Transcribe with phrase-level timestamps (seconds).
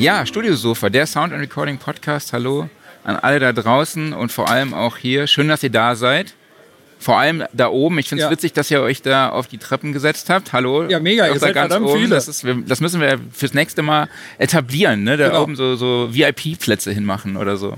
[0.00, 2.32] Ja, Studiosofa, der Sound and Recording Podcast.
[2.32, 2.68] Hallo
[3.04, 5.26] an alle da draußen und vor allem auch hier.
[5.26, 6.34] Schön, dass ihr da seid.
[6.98, 7.98] Vor allem da oben.
[7.98, 8.30] Ich finde es Ja.
[8.30, 10.52] witzig, dass ihr euch da auf die Treppen gesetzt habt.
[10.54, 10.86] Hallo.
[10.88, 11.96] Ja, mega, ihr seid ganz oben.
[11.96, 12.08] viele.
[12.14, 14.08] Das, ist, das müssen wir fürs nächste Mal
[14.38, 15.04] etablieren.
[15.04, 15.16] Ne?
[15.18, 15.42] Da Genau.
[15.42, 17.76] oben so, so VIP-Plätze hinmachen oder so.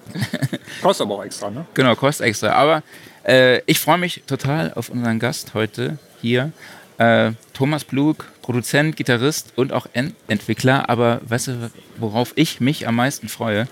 [0.82, 1.64] Kostet aber auch extra, ne?
[1.74, 2.50] Genau, kostet extra.
[2.52, 2.82] Aber
[3.26, 6.52] äh, ich freue mich total auf unseren Gast heute hier.
[6.98, 10.88] Äh, Thomas Blug, Produzent, Gitarrist und auch Ent Entwickler.
[10.90, 13.68] Aber weißt du, worauf ich mich am meisten freue?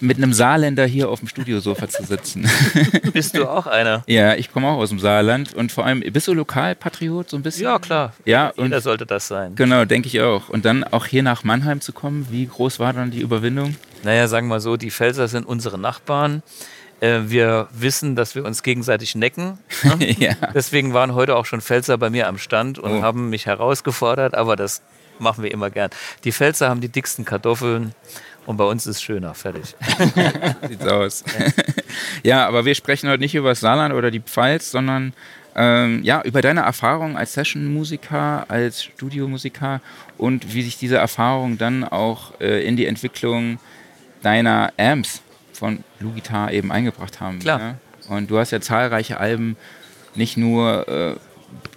[0.00, 2.46] Mit einem Saarländer hier auf dem Studiosofa zu sitzen.
[3.14, 4.02] Bist du auch einer?
[4.06, 7.42] ja, ich komme auch aus dem Saarland und vor allem, bist du Lokalpatriot so ein
[7.42, 7.64] bisschen?
[7.64, 8.12] Ja, klar.
[8.26, 9.54] Ja, und Jeder sollte das sein.
[9.54, 10.50] genau, denke ich auch.
[10.50, 13.74] Und dann auch hier nach Mannheim zu kommen, wie groß war dann die Überwindung?
[14.02, 16.42] Naja, sagen wir mal so, die Pfälzer sind unsere Nachbarn.
[17.00, 19.58] Äh, wir wissen, dass wir uns gegenseitig necken.
[20.18, 20.34] ja.
[20.54, 23.02] Deswegen waren heute auch schon Pfälzer bei mir am Stand und Oh.
[23.02, 24.82] haben mich herausgefordert, aber das
[25.18, 25.90] machen wir immer gern.
[26.24, 27.94] Die Pfälzer haben die dicksten Kartoffeln
[28.46, 29.34] und bei uns ist schöner.
[29.34, 29.74] Fertig.
[30.68, 31.24] Sieht's aus.
[32.22, 35.12] ja, aber wir sprechen heute nicht über das Saarland oder die Pfalz, sondern
[35.54, 39.80] ähm, ja, über deine Erfahrung als Session-Musiker, als Studiomusiker
[40.18, 43.58] und wie sich diese Erfahrung dann auch äh, in die Entwicklung
[44.22, 45.22] deiner Amps
[45.56, 47.38] von Blue Guitar eben eingebracht haben.
[47.38, 47.60] Klar.
[47.60, 47.78] Ja?
[48.08, 49.56] Und du hast ja zahlreiche Alben
[50.14, 51.16] nicht nur äh,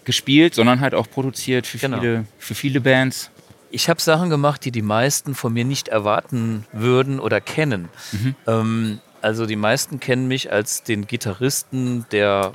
[0.05, 2.00] gespielt, sondern halt auch produziert für, Genau.
[2.00, 3.31] viele, für viele Bands.
[3.72, 7.89] Ich habe Sachen gemacht, die die meisten von mir nicht erwarten würden oder kennen.
[8.47, 12.53] Ähm, also die meisten kennen mich als den Gitarristen, der,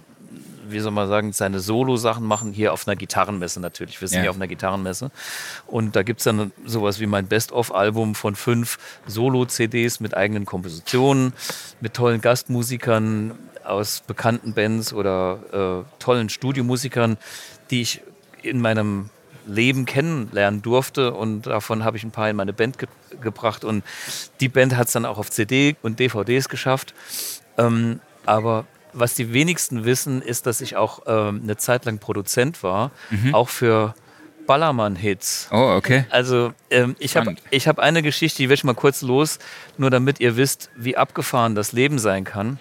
[0.67, 4.01] wie soll man sagen, seine Solo-Sachen machen, hier auf einer Gitarrenmesse natürlich.
[4.01, 4.23] Wir sind Ja.
[4.23, 5.11] hier auf einer Gitarrenmesse.
[5.67, 11.33] Und da gibt es dann sowas wie mein Best-of-Album von fünf Solo-CDs mit eigenen Kompositionen,
[11.81, 13.33] mit tollen Gastmusikern
[13.65, 17.17] aus bekannten Bands oder äh, tollen Studiomusikern,
[17.71, 18.03] die ich
[18.43, 19.09] in meinem
[19.47, 22.89] Leben kennenlernen durfte und davon habe ich ein paar in meine Band ge
[23.21, 23.85] gebracht und
[24.41, 26.95] die Band hat es dann auch auf CD und DVDs geschafft.
[27.59, 32.63] Ähm, aber was die wenigsten wissen, ist, dass ich auch ähm, eine Zeit lang Produzent
[32.63, 32.91] war,
[33.33, 33.95] auch für
[34.47, 35.49] Ballermann-Hits.
[35.51, 36.05] Oh, okay.
[36.11, 39.39] Also ähm, ich habe ich hab eine Geschichte, die werde ich mal kurz los,
[39.79, 42.59] nur damit ihr wisst, wie abgefahren das Leben sein kann.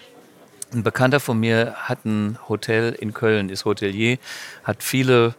[0.74, 4.18] Ein Bekannter von mir hat ein Hotel in Köln, ist Hotelier,
[4.64, 5.36] hat viele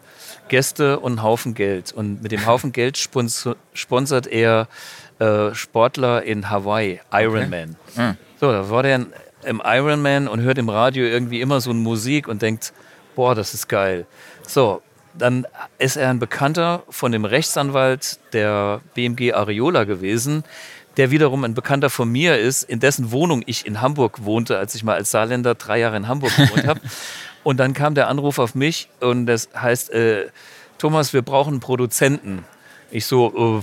[0.49, 1.93] Gäste und einen Haufen Geld.
[1.93, 4.69] Und mit dem Haufen Geld sponsert er
[5.19, 7.77] äh, Sportler in Hawaii, Ironman.
[7.97, 8.15] Ah.
[8.39, 9.07] So, da war der
[9.47, 12.73] im Ironman und hört im Radio irgendwie immer so eine Musik und denkt,
[13.17, 14.07] boah, das ist geil.
[14.47, 14.83] So,
[15.17, 15.47] dann
[15.79, 20.45] ist er ein Bekannter von dem Rechtsanwalt der BMG Areola gewesen,
[20.97, 24.75] der wiederum ein Bekannter von mir ist, in dessen Wohnung ich in Hamburg wohnte, als
[24.75, 26.81] ich mal als Saarländer drei Jahre in Hamburg gewohnt habe.
[27.43, 30.29] Und dann kam der Anruf auf mich und das heißt, äh,
[30.79, 32.43] Thomas, wir brauchen einen Produzenten.
[32.91, 33.61] Ich so,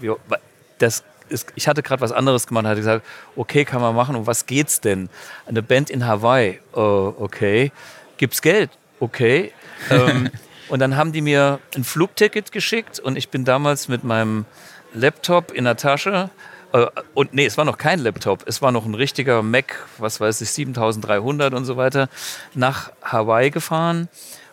[0.00, 0.38] wa-
[0.78, 3.06] das ist, ich hatte gerade was anderes gemacht, hatte gesagt,
[3.36, 4.16] okay, kann man machen.
[4.16, 5.08] Und was geht's denn?
[5.46, 7.72] Eine Band in Hawaii, äh, okay.
[8.16, 8.70] Gibt's Geld?
[9.00, 9.52] Okay.
[9.90, 10.30] ähm,
[10.68, 14.44] und dann haben die mir ein Flugticket geschickt und ich bin damals mit meinem
[14.92, 16.30] Laptop in der Tasche.
[16.72, 20.20] Äh, und nee, es war noch kein Laptop, es war noch ein richtiger Mac, was
[20.20, 22.08] weiß ich, 7300 und so weiter,
[22.54, 24.08] nach Hawaii gefahren,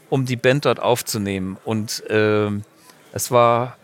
[0.10, 1.58] um die Band dort aufzunehmen.
[1.66, 2.64] Und ähm,
[3.12, 3.78] es war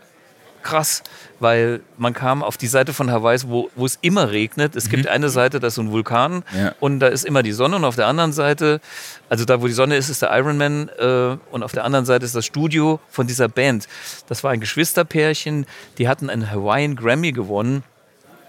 [0.62, 1.02] krass,
[1.42, 4.74] weil man kam auf die Seite von Hawaii, wo, wo es immer regnet.
[4.76, 6.74] Es gibt eine Seite, da ist so ein Vulkan Ja.
[6.80, 8.80] und da ist immer die Sonne und auf der anderen Seite,
[9.28, 12.24] also da wo die Sonne ist, ist der Ironman äh, und auf der anderen Seite
[12.24, 13.88] ist das Studio von dieser Band.
[14.28, 15.66] Das war ein Geschwisterpärchen,
[15.98, 17.82] die hatten einen Hawaiian Grammy gewonnen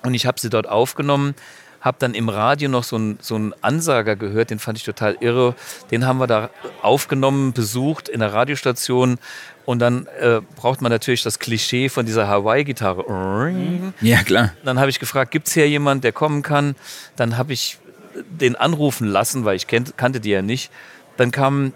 [0.03, 1.33] und ich habe sie dort aufgenommen,
[1.83, 5.17] habe dann im Radio noch so einen so einen Ansager gehört, den fand ich total
[5.19, 5.53] irre.
[5.91, 6.49] Den haben wir da
[6.81, 9.19] aufgenommen, besucht in der Radiostation.
[9.65, 13.05] Und dann äh, braucht man natürlich das Klischee von dieser Hawaii-Gitarre.
[14.01, 14.53] Ja, klar.
[14.63, 16.75] Dann habe ich gefragt, gibt es hier jemand, der kommen kann?
[17.17, 17.77] Dann habe ich
[18.29, 20.71] den anrufen lassen, weil ich kannte die ja nicht.
[21.17, 21.73] Dann kam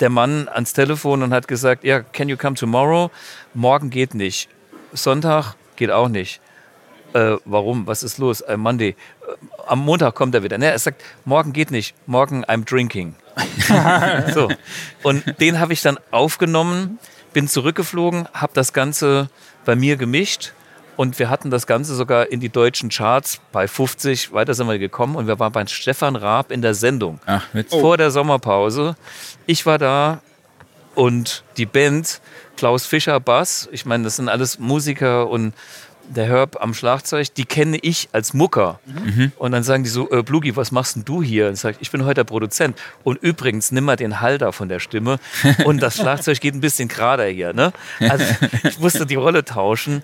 [0.00, 3.10] der Mann ans Telefon und hat gesagt, ja, can you come tomorrow?
[3.54, 4.48] Morgen geht nicht.
[4.92, 6.40] Sonntag geht auch nicht.
[7.16, 7.86] Äh, warum?
[7.86, 8.42] Was ist los?
[8.42, 8.90] Äh, Monday.
[8.90, 8.94] Äh,
[9.66, 10.58] am Montag kommt er wieder.
[10.58, 11.94] Ne, er sagt, morgen geht nicht.
[12.06, 13.14] Morgen I'm drinking.
[14.34, 14.50] so.
[15.02, 16.98] Und den habe ich dann aufgenommen,
[17.32, 19.30] bin zurückgeflogen, habe das Ganze
[19.64, 20.52] bei mir gemischt
[20.96, 24.32] und wir hatten das Ganze sogar in die deutschen Charts bei 50.
[24.32, 27.96] Weiter sind wir gekommen und wir waren bei Stefan Raab in der Sendung Ach, vor
[27.96, 28.94] der Sommerpause.
[29.46, 30.20] Ich war da
[30.94, 32.20] und die Band,
[32.56, 35.52] Klaus Fischer Bass, ich meine, das sind alles Musiker und
[36.08, 38.78] der Herb am Schlagzeug, die kenne ich als Mucker.
[38.86, 39.32] Mhm.
[39.36, 41.48] Und dann sagen die so, äh, Blugi, was machst denn du hier?
[41.48, 42.78] Und ich sage, ich bin heute der Produzent.
[43.04, 45.18] Und übrigens, nimm mal den Halter von der Stimme.
[45.64, 47.52] Und das Schlagzeug geht ein bisschen gerader hier.
[47.52, 47.72] Ne?
[48.00, 48.24] Also
[48.64, 50.02] ich musste die Rolle tauschen.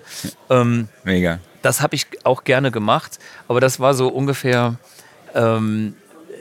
[0.49, 1.39] Ähm, Mega.
[1.61, 4.75] das habe ich auch gerne gemacht, aber das war so ungefähr,
[5.33, 5.95] ähm,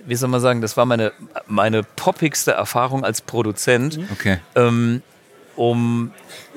[0.07, 1.13] wie soll man sagen, das war meine,
[1.47, 4.39] meine poppigste Erfahrung als Produzent, Okay.
[4.57, 5.03] ähm,
[5.57, 6.13] um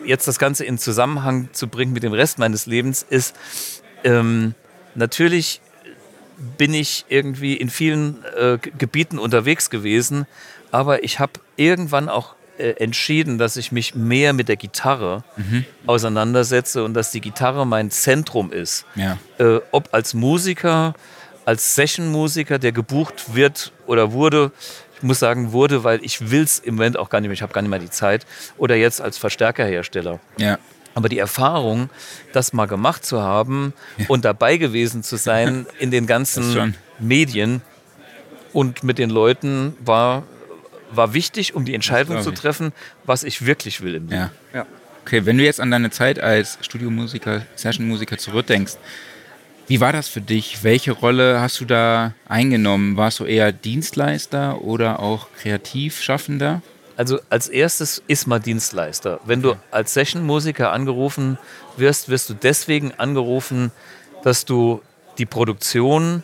[0.06, 3.36] jetzt das Ganze in Zusammenhang zu bringen mit dem Rest meines Lebens, ist
[4.04, 4.54] ähm,
[4.94, 5.62] natürlich
[6.58, 10.26] bin ich irgendwie in vielen äh, Gebieten unterwegs gewesen,
[10.72, 15.24] aber ich habe irgendwann auch äh, entschieden, dass ich mich mehr mit der Gitarre
[15.86, 18.86] auseinandersetze und dass die Gitarre mein Zentrum ist.
[18.96, 19.18] Ja.
[19.38, 20.94] Äh, ob als Musiker,
[21.46, 24.52] als Session-Musiker, der gebucht wird oder wurde,
[24.98, 27.42] ich muss sagen wurde, weil ich will es im Moment auch gar nicht mehr, ich
[27.42, 28.26] habe gar nicht mehr die Zeit,
[28.58, 30.20] oder jetzt als Verstärkerhersteller.
[30.38, 30.58] Ja.
[30.94, 31.90] Aber die Erfahrung,
[32.32, 33.74] das mal gemacht zu haben
[34.08, 37.62] und dabei gewesen zu sein in den ganzen Medien
[38.54, 40.24] und mit den Leuten war,
[40.92, 42.72] war wichtig, um die Entscheidung zu treffen,
[43.04, 44.22] was ich wirklich will im Leben.
[44.22, 44.32] Ja.
[44.54, 44.66] Ja.
[45.06, 48.74] Okay, wenn du jetzt an deine Zeit als Studiomusiker, Sessionmusiker zurückdenkst,
[49.68, 50.64] wie war das für dich?
[50.64, 52.98] Welche Rolle hast du da eingenommen?
[52.98, 56.62] Warst du eher Dienstleister oder auch Kreativschaffender?
[56.98, 59.20] Also als erstes ist man Dienstleister.
[59.26, 61.38] Wenn du als Session-Musiker angerufen
[61.78, 63.72] wirst, wirst du deswegen angerufen,
[64.24, 64.82] dass du
[65.18, 66.24] die Produktion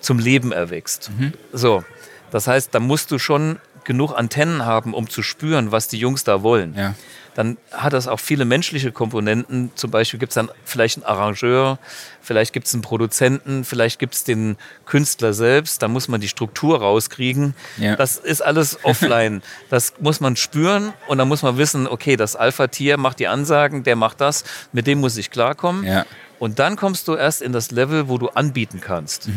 [0.00, 1.10] zum Leben erwächst.
[1.52, 1.82] So,
[2.30, 6.24] das heißt, da musst du schon genug Antennen haben, um zu spüren, was die Jungs
[6.24, 6.74] da wollen.
[6.76, 6.94] Ja.
[7.36, 9.70] Dann hat das auch viele menschliche Komponenten.
[9.74, 11.78] Zum Beispiel gibt es dann vielleicht einen Arrangeur,
[12.22, 14.56] vielleicht gibt es einen Produzenten, vielleicht gibt es den
[14.86, 15.82] Künstler selbst.
[15.82, 17.54] Da muss man die Struktur rauskriegen.
[17.76, 17.94] Ja.
[17.94, 19.42] Das ist alles offline.
[19.68, 23.82] Das muss man spüren und dann muss man wissen, okay, das Alpha-Tier macht die Ansagen,
[23.82, 25.84] der macht das, mit dem muss ich klarkommen.
[25.84, 26.06] Ja.
[26.38, 29.28] Und dann kommst du erst in das Level, wo du anbieten kannst.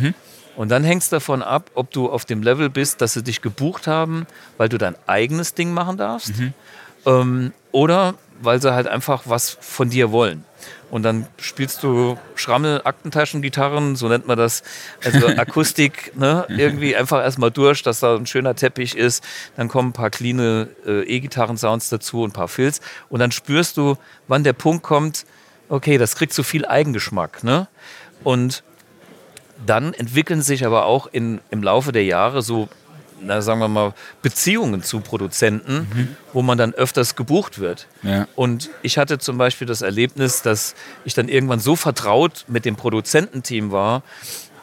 [0.59, 3.41] Und dann hängt es davon ab, ob du auf dem Level bist, dass sie dich
[3.41, 4.27] gebucht haben,
[4.57, 6.33] weil du dein eigenes Ding machen darfst.
[7.05, 10.43] Ähm, oder weil sie halt einfach was von dir wollen.
[10.91, 14.63] Und dann spielst du Schrammel, Aktentaschengitarren, so nennt man das.
[15.01, 16.45] Also Akustik, ne?
[16.49, 19.23] irgendwie einfach erstmal durch, dass da ein schöner Teppich ist.
[19.55, 22.81] Dann kommen ein paar cleane äh, E-Gitarren-Sounds dazu und ein paar Filz.
[23.07, 23.95] Und dann spürst du,
[24.27, 25.25] wann der Punkt kommt,
[25.69, 27.45] okay, das kriegt so viel Eigengeschmack.
[27.45, 27.69] Ne?
[28.25, 28.61] Und
[29.65, 32.69] dann entwickeln sich aber auch in, im Laufe der Jahre so,
[33.21, 37.87] na, sagen wir mal, Beziehungen zu Produzenten, wo man dann öfters gebucht wird.
[38.01, 38.27] Ja.
[38.35, 42.77] Und ich hatte zum Beispiel das Erlebnis, dass ich dann irgendwann so vertraut mit dem
[42.77, 44.03] Produzententeam war,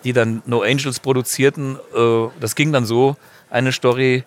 [0.05, 1.77] die dann No Angels produzierten.
[1.95, 3.17] Äh, das ging dann so,
[3.51, 4.25] eine Story,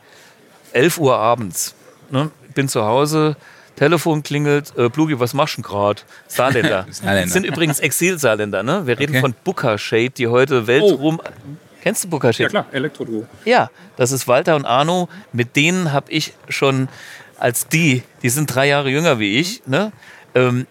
[0.74, 1.75] 11 Uhr abends.
[2.10, 2.31] Ne?
[2.54, 3.36] Bin zu Hause,
[3.80, 6.02] Telefon klingelt, äh, Plugi, was machst du gerade?
[6.28, 6.86] Saarländer.
[6.92, 7.22] Saarländer.
[7.24, 8.62] Das sind übrigens Exil-Saarländer.
[8.62, 8.86] Ne?
[8.86, 9.22] Wir reden Okay.
[9.22, 11.22] von Booker Shade, die heute Weltruhm...
[11.81, 12.44] Kennst du Booker Shade?
[12.44, 13.26] Ja klar, Elektro-Duo.
[13.46, 15.08] Ja, das ist Walter und Arno.
[15.31, 16.90] Mit denen habe ich schon
[17.38, 19.94] als die, die sind drei Jahre jünger wie ich, ne?
[20.36, 20.68] Ähm,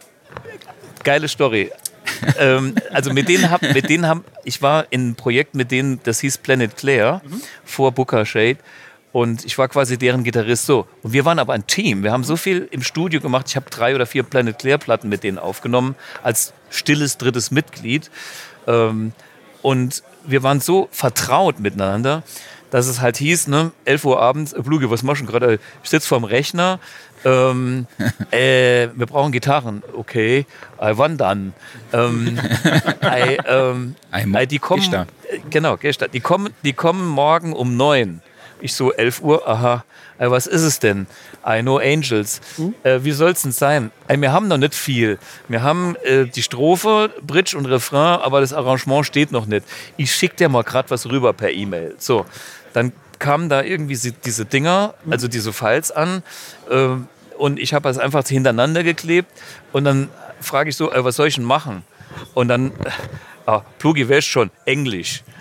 [1.02, 1.72] geile Story.
[2.38, 5.98] ähm, also mit denen hab, mit denen haben, ich war in einem Projekt mit denen,
[6.04, 7.22] das hieß Planet Claire
[7.64, 8.58] vor Booker Shade.
[9.12, 10.86] Und ich war quasi deren Gitarrist so.
[11.02, 12.02] Und wir waren aber ein Team.
[12.02, 13.46] Wir haben so viel im Studio gemacht.
[13.48, 18.10] Ich habe drei oder vier Planet Claire Platten mit denen aufgenommen, als stilles drittes Mitglied.
[18.66, 19.12] Ähm,
[19.62, 22.22] und wir waren so vertraut miteinander,
[22.70, 25.58] dass es halt hieß, ne, 11 Uhr abends, äh, Bluge, was machst du gerade?
[25.82, 26.78] Ich sitze vorm Rechner,
[27.24, 27.86] ähm,
[28.30, 29.82] äh, wir brauchen Gitarren.
[29.94, 30.46] Okay,
[30.78, 31.54] äh, wann dann?
[31.92, 32.38] Ähm,
[33.00, 35.06] äh, ähm, äh, die kommen, äh,
[35.50, 36.10] genau, gestern.
[36.12, 38.20] Die kommen, die kommen morgen um neun.
[38.60, 39.84] Ich so, 11 Uhr, aha.
[40.18, 41.06] Äh, was ist es denn?
[41.46, 42.40] I know Angels.
[42.82, 43.90] Äh, wie soll's denn sein?
[44.08, 45.18] Äh, wir haben noch nicht viel.
[45.48, 49.64] Wir haben äh, die Strophe, Bridge und Refrain, aber das Arrangement steht noch nicht.
[49.96, 51.94] Ich schick dir mal gerade was rüber per E-Mail.
[51.98, 52.26] So,
[52.72, 56.22] dann kamen da irgendwie diese Dinger, also diese Files an.
[56.70, 56.96] Äh,
[57.36, 59.30] und ich habe das einfach hintereinander geklebt.
[59.72, 60.08] Und dann
[60.40, 61.84] frage ich so, äh, was soll ich denn machen?
[62.34, 62.72] Und dann,
[63.46, 65.22] ah, Plugi wäscht schon, Englisch.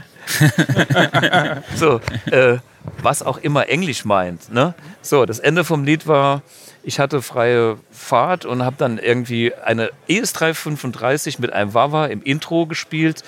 [1.76, 2.58] So, äh,
[3.02, 4.52] was auch immer Englisch meint.
[4.52, 4.74] Ne?
[5.02, 6.42] So, das Ende vom Lied war,
[6.84, 12.24] ich hatte freie Fahrt und habe dann irgendwie eine E ES335 mit einem Wawa im
[12.24, 13.24] Intro gespielt.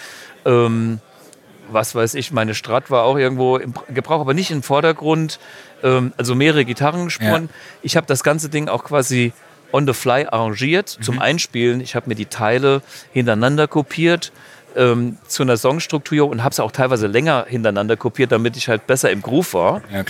[0.45, 0.99] Ähm,
[1.71, 5.39] was weiß ich, meine Strat war auch irgendwo im Gebrauch, aber nicht im Vordergrund.
[5.83, 7.43] Ähm, also mehrere Gitarrenspuren.
[7.43, 7.49] Ja.
[7.81, 9.33] Ich habe das ganze Ding auch quasi
[9.71, 11.79] on the fly arrangiert zum Einspielen.
[11.81, 14.31] Ich habe mir die Teile hintereinander kopiert
[14.75, 18.87] ähm, zu einer Songstruktur und habe es auch teilweise länger hintereinander kopiert, damit ich halt
[18.87, 19.81] besser im Groove war.
[19.91, 20.03] Ja.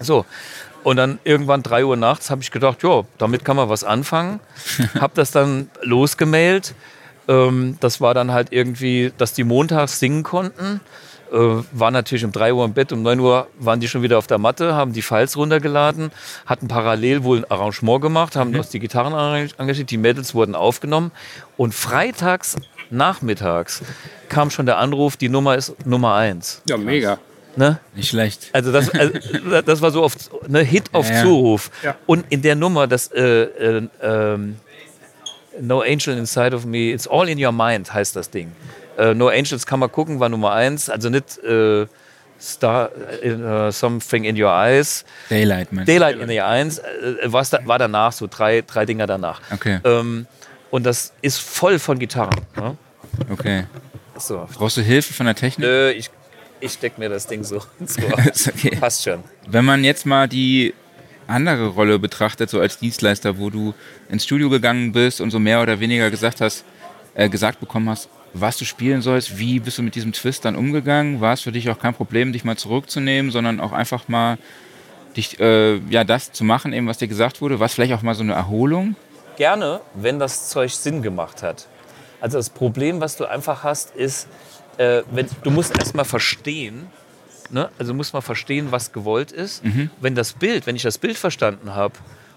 [0.00, 0.24] So.
[0.82, 4.40] Und dann irgendwann 3 Uhr nachts habe ich gedacht, ja, damit kann man was anfangen.
[5.00, 6.74] habe das dann losgemailt.
[7.28, 10.80] Ähm, das war dann halt irgendwie, dass die montags singen konnten.
[11.32, 14.18] Äh, waren natürlich um 3 Uhr im Bett, um 9 Uhr waren die schon wieder
[14.18, 16.10] auf der Matte, haben die Files runtergeladen,
[16.44, 18.62] hatten parallel wohl ein Arrangement gemacht, haben mhm.
[18.72, 21.12] die Gitarren engagiert, die Mädels wurden aufgenommen
[21.56, 22.56] und freitags
[22.90, 23.82] nachmittags
[24.28, 26.62] kam schon der Anruf, die Nummer ist Nummer 1.
[26.68, 27.18] Ja, mega.
[27.56, 27.80] Ne?
[27.94, 28.48] Nicht schlecht.
[28.52, 29.12] Also das, also
[29.64, 31.22] das war so oft ne Hit auf ja.
[31.22, 31.70] Zuruf.
[31.82, 31.96] Ja.
[32.06, 34.38] Und in der Nummer, das äh, äh, äh,
[35.60, 38.52] No Angel Inside of Me, It's All in Your Mind heißt das Ding.
[38.96, 40.88] Äh, no Angels kann man gucken, war Nummer eins.
[40.88, 41.86] Also nicht äh,
[42.40, 42.90] Star,
[43.22, 45.04] uh, Something in Your Eyes.
[45.28, 45.84] Daylight, man.
[45.84, 49.40] Daylight in Your Eyes äh, da, war danach, so drei, drei Dinger danach.
[49.52, 49.80] Okay.
[49.84, 50.26] Ähm,
[50.70, 52.40] und das ist voll von Gitarren.
[52.56, 52.76] Ne?
[53.30, 53.64] Okay.
[54.16, 54.46] So.
[54.54, 55.66] Brauchst du Hilfe von der Technik?
[55.66, 56.10] Nö, ich,
[56.60, 58.12] ich steck mir das Ding so ins Ohr.
[58.48, 58.76] okay.
[58.76, 59.24] Passt schon.
[59.46, 60.74] Wenn man jetzt mal die
[61.26, 63.74] andere Rolle betrachtet, so als Dienstleister, wo du
[64.08, 66.64] ins Studio gegangen bist und so mehr oder weniger gesagt hast,
[67.14, 70.54] äh, gesagt bekommen hast, was du spielen sollst, wie bist du mit diesem Twist dann
[70.54, 71.20] umgegangen?
[71.20, 74.38] War es für dich auch kein Problem, dich mal zurückzunehmen, sondern auch einfach mal
[75.16, 77.58] dich, äh, ja, das zu machen, eben was dir gesagt wurde?
[77.58, 78.94] War es vielleicht auch mal so eine Erholung?
[79.40, 81.66] Gerne, wenn das Zeug Sinn gemacht hat.
[82.20, 84.28] Also das Problem, was du einfach hast, ist,
[84.76, 86.90] äh, wenn, du musst erstmal verstehen,
[87.48, 87.70] ne?
[87.78, 89.64] also muss man verstehen, was gewollt ist.
[89.64, 89.88] Mhm.
[89.98, 91.94] Wenn das Bild, wenn ich das Bild verstanden habe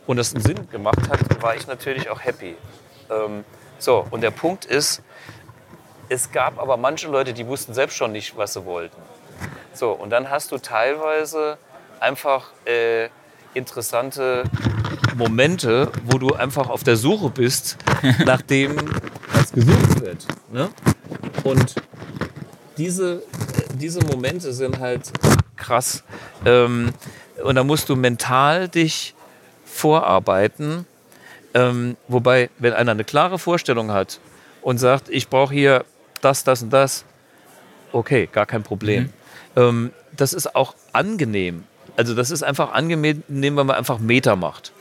[0.08, 2.56] und das einen Sinn gemacht hat, war ich natürlich auch happy.
[3.12, 3.44] Ähm,
[3.80, 5.02] so, und der Punkt ist,
[6.08, 9.02] es gab aber manche Leute, die wussten selbst schon nicht, was sie wollten.
[9.74, 11.58] So, und dann hast du teilweise
[12.00, 13.10] einfach äh,
[13.56, 14.46] interessante
[15.16, 17.78] Momente, wo du einfach auf der Suche bist,
[18.26, 18.76] nachdem
[19.32, 20.26] was gesucht wird.
[20.52, 20.70] Ne?
[21.44, 21.76] Und
[22.78, 23.24] diese,
[23.76, 25.12] diese Momente sind halt
[25.56, 26.04] krass.
[26.46, 26.94] Ähm,
[27.44, 29.16] und da musst du mental dich
[29.66, 30.86] vorarbeiten.
[31.54, 34.20] Ähm, wobei, wenn einer eine klare Vorstellung hat
[34.62, 35.86] und sagt, ich brauche hier
[36.22, 37.06] das, das und das,
[37.92, 39.04] okay, gar kein Problem.
[39.04, 39.62] Mhm.
[39.62, 41.64] Ähm, das ist auch angenehm.
[41.96, 44.72] Also das ist einfach angenehm, wenn man einfach Meter macht.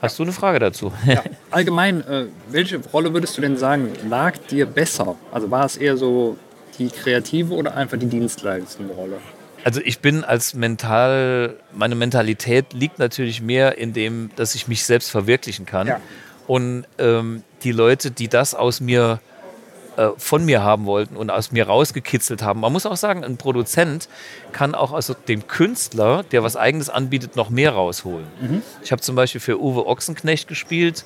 [0.00, 0.92] Hast du eine Frage dazu?
[1.06, 1.22] Ja.
[1.50, 5.16] Allgemein, äh, welche Rolle würdest du denn sagen, lag dir besser?
[5.32, 6.36] Also war es eher so
[6.78, 9.18] die kreative oder einfach die dienstleistende Rolle?
[9.64, 14.84] Also ich bin als mental, meine Mentalität liegt natürlich mehr in dem, dass ich mich
[14.84, 15.86] selbst verwirklichen kann.
[15.86, 16.00] Ja.
[16.46, 19.33] Und ähm, die Leute, die das aus mir äh,
[20.16, 22.60] von mir haben wollten und aus mir rausgekitzelt haben.
[22.60, 24.08] Man muss auch sagen, ein Produzent
[24.52, 28.26] kann auch aus dem Künstler, der was Eigenes anbietet, noch mehr rausholen.
[28.40, 28.62] Mhm.
[28.82, 31.04] Ich habe zum Beispiel für Uwe Ochsenknecht gespielt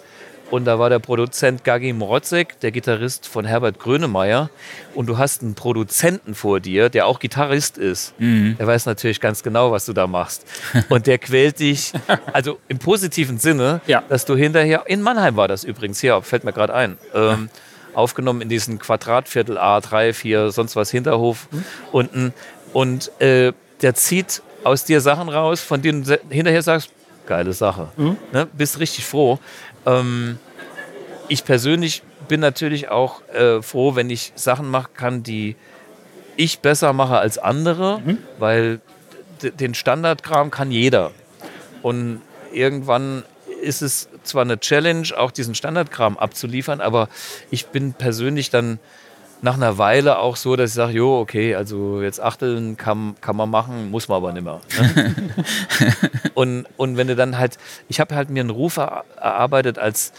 [0.50, 4.50] und da war der Produzent Gagi Mrotzek, der Gitarrist von Herbert Grönemeyer.
[4.94, 8.18] Und du hast einen Produzenten vor dir, der auch Gitarrist ist.
[8.18, 8.56] Mhm.
[8.58, 10.46] Der weiß natürlich ganz genau, was du da machst.
[10.88, 11.92] Und der quält dich,
[12.32, 14.02] also im positiven Sinne, ja.
[14.08, 16.96] dass du hinterher, in Mannheim war das übrigens, hier fällt mir gerade ein.
[17.14, 17.50] Ähm,
[17.98, 21.64] aufgenommen in diesen Quadratviertel A3, 4, sonst was Hinterhof mhm.
[21.92, 22.34] unten.
[22.72, 23.52] Und äh,
[23.82, 26.90] der zieht aus dir Sachen raus, von denen du hinterher sagst,
[27.26, 27.88] geile Sache.
[27.96, 28.16] Mhm.
[28.32, 28.46] Ne?
[28.56, 29.40] Bist richtig froh.
[29.84, 30.38] Ähm,
[31.26, 35.56] ich persönlich bin natürlich auch äh, froh, wenn ich Sachen machen kann, die
[36.36, 38.18] ich besser mache als andere, mhm.
[38.38, 38.80] weil
[39.42, 41.10] den Standardkram kann jeder.
[41.82, 43.24] Und irgendwann
[43.62, 47.08] ist es zwar eine Challenge, auch diesen Standardkram abzuliefern, aber
[47.50, 48.78] ich bin persönlich dann
[49.40, 53.36] nach einer Weile auch so, dass ich sage, jo, okay, also jetzt Achteln kann, kann
[53.36, 54.60] man machen, muss man aber nicht mehr.
[54.78, 55.14] Ne?
[56.34, 57.56] und, und wenn du dann halt,
[57.88, 60.12] ich habe halt mir einen Ruf erarbeitet als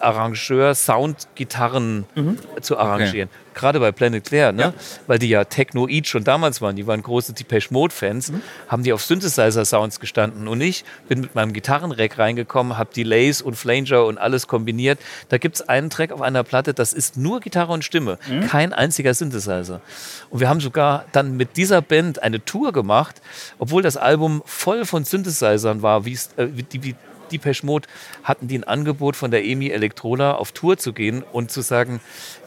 [0.00, 2.38] Arrangeur, Soundgitarren mhm.
[2.60, 3.28] zu arrangieren.
[3.28, 3.40] Okay.
[3.54, 4.62] Gerade bei Planet Claire, ne?
[4.62, 4.74] Ja.
[5.06, 8.42] weil die ja Techno-Eat schon damals waren, die waren große Depeche Mode-Fans, mhm.
[8.68, 10.46] haben die auf Synthesizer-Sounds gestanden.
[10.46, 14.98] Und ich bin mit meinem Gitarrenrack reingekommen, habe Delays und Flanger und alles kombiniert.
[15.30, 18.46] Da gibt es einen Track auf einer Platte, das ist nur Gitarre und Stimme, mhm.
[18.46, 19.80] kein einziger Synthesizer.
[20.28, 23.22] Und wir haben sogar dann mit dieser Band eine Tour gemacht,
[23.58, 26.94] obwohl das Album voll von Synthesizern war, wie, äh, wie, wie
[27.30, 27.88] Depeche Mode
[28.22, 32.00] hatten die ein Angebot von der EMI Electrola auf Tour zu gehen und zu sagen,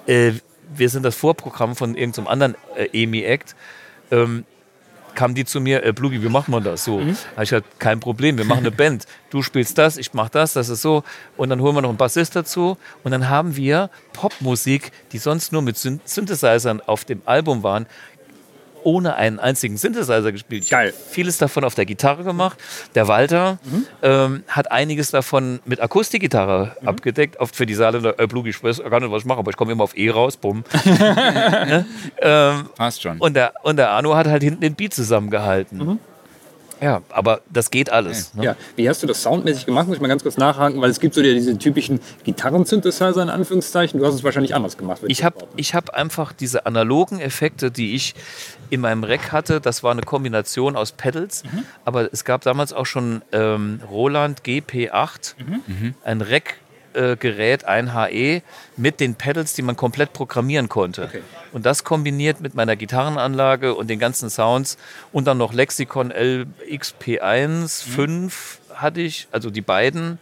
[0.08, 0.34] äh,
[0.74, 3.56] wir sind das Vorprogramm von irgendeinem anderen äh, EMI-Act.
[4.12, 4.46] Ähm,
[5.16, 7.00] kam die zu mir, äh, Blugi, wie machen wir das so?
[7.00, 7.18] Mhm.
[7.34, 9.06] habe ich gesagt, kein Problem, wir machen eine Band.
[9.30, 11.04] Du spielst das, ich mach das, das ist so.
[11.36, 12.78] Und dann holen wir noch einen Bassist dazu.
[13.04, 17.86] Und dann haben wir Popmusik, die sonst nur mit Synthesizern auf dem Album waren,
[18.84, 20.64] ohne einen einzigen Synthesizer gespielt.
[20.64, 20.94] Ich Geil.
[21.10, 22.58] Vieles davon auf der Gitarre gemacht.
[22.96, 23.86] Der Walter mhm.
[24.02, 26.88] ähm, hat einiges davon mit Akustikgitarre mhm.
[26.88, 27.40] abgedeckt.
[27.40, 29.58] Oft für die Saarländer, äh, Blug, ich weiß gar nicht, was ich mache, aber ich
[29.58, 30.64] komme immer auf E raus, bumm.
[30.86, 31.86] ne?
[32.20, 33.18] ähm, Passt schon.
[33.18, 35.78] Und der, und der Arno hat halt hinten den Beat zusammengehalten.
[35.78, 36.00] Mhm.
[36.82, 38.34] Ja, aber das geht alles.
[38.34, 38.46] Ne?
[38.46, 39.88] Ja, wie hast du das soundmäßig gemacht?
[39.88, 43.30] Muss ich mal ganz kurz nachhaken, weil es gibt so ja diese typischen Gitarren-Synthesizer in
[43.30, 44.00] Anführungszeichen.
[44.00, 45.02] Du hast es wahrscheinlich anders gemacht.
[45.08, 48.16] Ich habe ich hab einfach diese analogen Effekte, die ich
[48.70, 51.44] in meinem Rack hatte, das war eine Kombination aus Pedals,
[51.86, 55.36] aber es gab damals auch schon ähm, Roland GP8,
[56.04, 56.22] ein
[57.00, 58.42] Rack-Gerät, ein HE
[58.78, 61.06] mit den Pedals, die man komplett programmieren konnte.
[61.06, 61.22] Okay.
[61.52, 64.78] Und das kombiniert mit meiner Gitarrenanlage und den ganzen Sounds
[65.12, 70.20] und dann noch Lexicon LXP1, 5 hatte ich, also die beiden,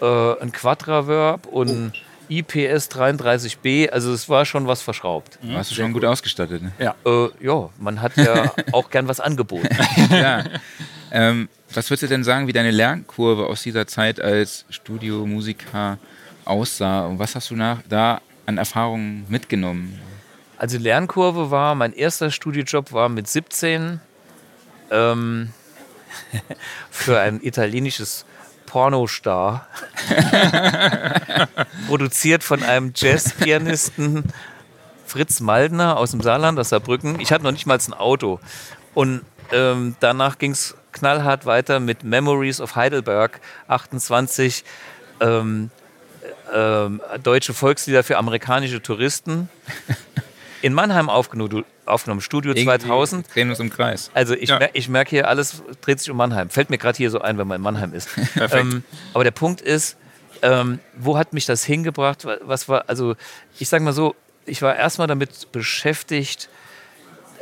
[0.00, 1.92] äh, ein Quadraverb und
[2.28, 5.38] IPS 33B, also es war schon was verschraubt.
[5.42, 6.62] Warst du schon gut ausgestattet.
[6.62, 6.72] Ne?
[6.78, 6.94] Ja.
[7.04, 9.68] Äh, ja, man hat ja auch gern was angeboten.
[10.10, 10.44] ja.
[11.12, 15.98] Ähm, was würdest du denn sagen, wie deine Lernkurve aus dieser Zeit als Studiomusiker
[16.44, 17.06] aussah?
[17.06, 20.00] Und was hast du nach, da an Erfahrungen mitgenommen?
[20.58, 24.00] Also Lernkurve war, mein erster Studiojob war mit 17
[24.90, 25.50] ähm,
[26.90, 28.24] für ein italienisches
[28.64, 29.66] Pornostar.
[31.88, 34.24] Produziert von einem Jazzpianisten
[35.04, 37.20] Fritz Maldner aus dem Saarland, aus Saarbrücken.
[37.20, 38.40] Ich hatte noch nicht mal ein Auto.
[38.94, 44.64] Und ähm, danach ging es knallhart weiter mit Memories of Heidelberg 28.
[45.20, 45.70] Ähm,
[46.54, 49.48] ähm, deutsche Volkslieder für amerikanische Touristen.
[50.62, 53.20] In Mannheim aufgenommen, aufgenommen Studio 2000.
[53.26, 54.10] Irgendwie Drehen uns im Kreis.
[54.14, 54.58] Also ich, Ja.
[54.58, 56.48] mer ich merke hier, alles dreht sich um Mannheim.
[56.50, 58.08] Fällt mir gerade hier so ein, wenn man in Mannheim ist.
[58.52, 59.96] ähm, aber der Punkt ist,
[60.42, 62.24] ähm, wo hat mich das hingebracht?
[62.24, 63.14] Wa- Was war, also
[63.58, 66.48] ich sage mal so, ich war erstmal damit beschäftigt,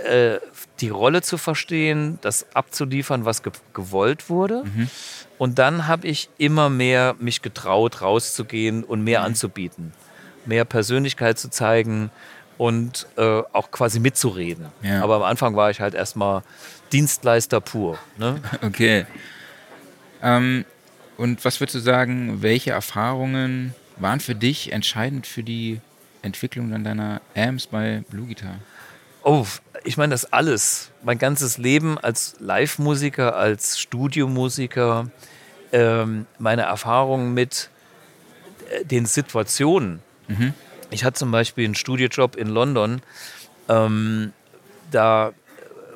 [0.04, 0.38] äh,
[0.80, 4.64] die Rolle zu verstehen, das abzuliefern, was ge gewollt wurde.
[5.38, 9.92] Und dann habe ich immer mehr mich getraut, rauszugehen und mehr anzubieten.
[10.46, 12.10] Mehr Persönlichkeit zu zeigen
[12.58, 14.66] und äh, auch quasi mitzureden.
[14.82, 15.02] Ja.
[15.02, 16.42] Aber am Anfang war ich halt erstmal
[16.92, 17.98] Dienstleister pur.
[18.18, 18.40] Ne?
[18.62, 19.06] Okay.
[20.22, 20.64] Ähm,
[21.16, 25.80] und was würdest du sagen, welche Erfahrungen waren für dich entscheidend für die
[26.22, 28.56] Entwicklung dann deiner Amps bei Blue Guitar?
[29.24, 29.46] Oh,
[29.84, 30.90] ich meine das alles.
[31.02, 35.10] Mein ganzes Leben als Live-Musiker, als Studiomusiker,
[35.72, 37.70] ähm, meine Erfahrungen mit
[38.70, 40.00] äh, den Situationen.
[40.90, 43.02] Ich hatte zum Beispiel einen Studiojob in London.
[43.68, 44.32] Ähm,
[44.90, 45.32] da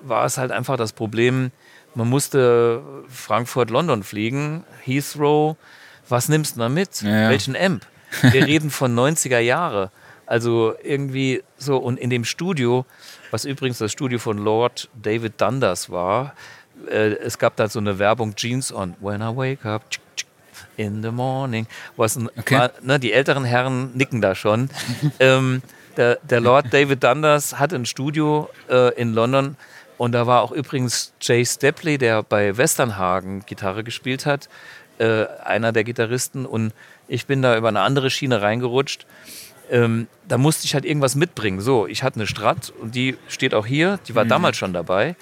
[0.03, 1.51] war es halt einfach das Problem,
[1.95, 5.57] man musste Frankfurt-London fliegen, Heathrow.
[6.09, 7.03] Was nimmst du da mit?
[7.03, 7.29] Ja, ja.
[7.31, 7.87] Welchen Amp?
[8.23, 9.91] Wir reden von 90er Jahre.
[10.29, 12.85] Also irgendwie so, und in dem Studio,
[13.31, 16.35] was übrigens das Studio von Lord David Dundas war,
[16.87, 19.85] äh, es gab da so eine Werbung, Jeans on, when I wake up,
[20.77, 21.67] in the morning.
[21.97, 22.59] Was ein, Okay.
[22.59, 24.69] war, ne, die älteren Herren nicken da schon.
[25.19, 25.63] ähm,
[25.97, 29.57] der, der Lord David Dundas hatte ein Studio äh, in London
[29.97, 34.49] und da war auch übrigens Jay Stepley, der bei Westernhagen Gitarre gespielt hat,
[34.99, 36.73] äh, einer der Gitarristen und
[37.09, 39.07] ich bin da über eine andere Schiene reingerutscht.
[39.71, 41.61] Ähm, da musste ich halt irgendwas mitbringen.
[41.61, 45.17] So, ich hatte eine Strat und die steht auch hier, die war damals schon dabei.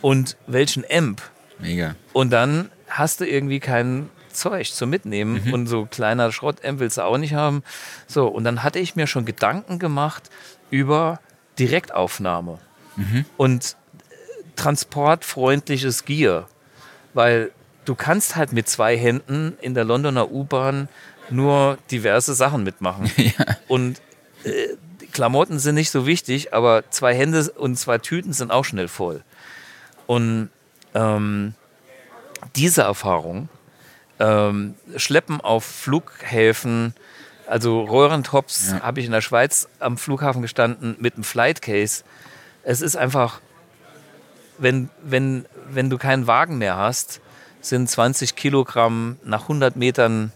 [0.00, 1.22] Und welchen Amp?
[1.58, 1.94] Mega.
[2.12, 7.02] Und dann hast du irgendwie kein Zeug zum Mitnehmen und so kleiner Schrottamp willst du
[7.02, 7.62] auch nicht haben.
[8.06, 10.30] So, und dann hatte ich mir schon Gedanken gemacht
[10.70, 11.20] über
[11.58, 12.58] Direktaufnahme
[13.36, 13.76] und
[14.10, 14.14] äh,
[14.56, 16.48] transportfreundliches Gear,
[17.14, 17.52] weil
[17.84, 20.88] du kannst halt mit zwei Händen in der Londoner U-Bahn
[21.32, 23.10] nur diverse Sachen mitmachen.
[23.68, 24.00] Und
[24.44, 24.68] äh,
[25.12, 29.22] Klamotten sind nicht so wichtig, aber zwei Hände und zwei Tüten sind auch schnell voll.
[30.06, 30.48] Und
[30.94, 31.54] ähm,
[32.56, 33.50] diese Erfahrung,
[34.18, 36.94] ähm, Schleppen auf Flughäfen,
[37.46, 38.80] also Röhrentops Ja.
[38.80, 42.04] habe ich in der Schweiz am Flughafen gestanden mit einem Flightcase.
[42.62, 43.40] Es ist einfach,
[44.56, 47.20] wenn, wenn, wenn du keinen Wagen mehr hast,
[47.60, 50.32] sind 20 Kilogramm nach 100 Metern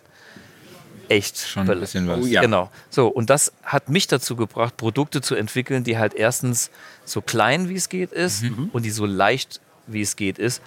[1.08, 2.24] echt Schon ein bisschen was.
[2.24, 2.40] Oh ja.
[2.40, 2.70] Genau.
[2.90, 6.70] So, und das hat mich dazu gebracht, Produkte zu entwickeln, die halt erstens
[7.04, 10.62] so klein wie es geht ist und die so leicht wie es geht ist.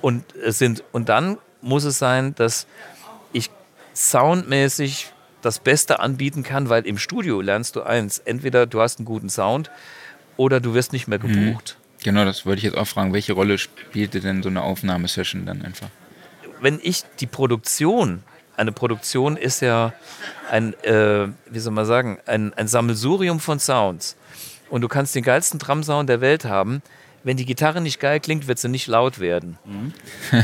[0.00, 2.66] Und es sind, und dann muss es sein, dass
[3.32, 3.50] ich
[3.94, 8.18] soundmäßig das Beste anbieten kann, weil im Studio lernst du eins.
[8.18, 9.70] Entweder du hast einen guten Sound
[10.36, 11.78] oder du wirst nicht mehr gebucht.
[12.04, 13.12] Genau, das wollte ich jetzt auch fragen.
[13.12, 15.88] Welche Rolle spielte denn so eine Aufnahmesession dann einfach?
[16.60, 18.22] wenn ich die Produktion,
[18.58, 19.92] eine Produktion ist ja
[20.50, 24.16] ein, äh, wie soll man sagen, ein, ein Sammelsurium von Sounds.
[24.68, 26.82] Und du kannst den geilsten Drum-Sound der Welt haben.
[27.22, 29.58] Wenn die Gitarre nicht geil klingt, wird sie nicht laut werden.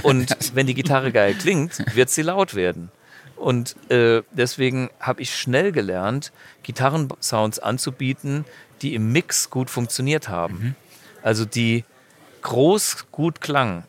[0.03, 2.91] Und wenn die Gitarre geil klingt, wird sie laut werden.
[3.37, 8.45] Und äh, deswegen habe ich schnell gelernt, Gitarrensounds anzubieten,
[8.81, 10.77] die im Mix gut funktioniert haben.
[11.23, 11.85] Also die
[12.43, 13.85] groß gut klangen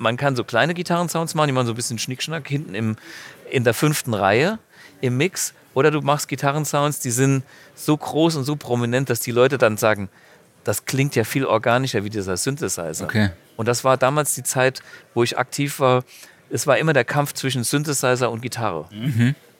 [0.00, 2.96] man kann so kleine Gitarrensounds machen, die machen so ein bisschen Schnickschnack hinten im,
[3.50, 4.58] in der fünften Reihe
[5.00, 5.54] im Mix.
[5.74, 9.76] Oder du machst Gitarrensounds, die sind so groß und so prominent, dass die Leute dann
[9.76, 10.08] sagen,
[10.64, 13.04] das klingt ja viel organischer wie dieser Synthesizer.
[13.04, 13.30] Okay.
[13.56, 14.82] Und das war damals die Zeit,
[15.14, 16.02] wo ich aktiv war.
[16.50, 18.88] Es war immer der Kampf zwischen Synthesizer und Gitarre.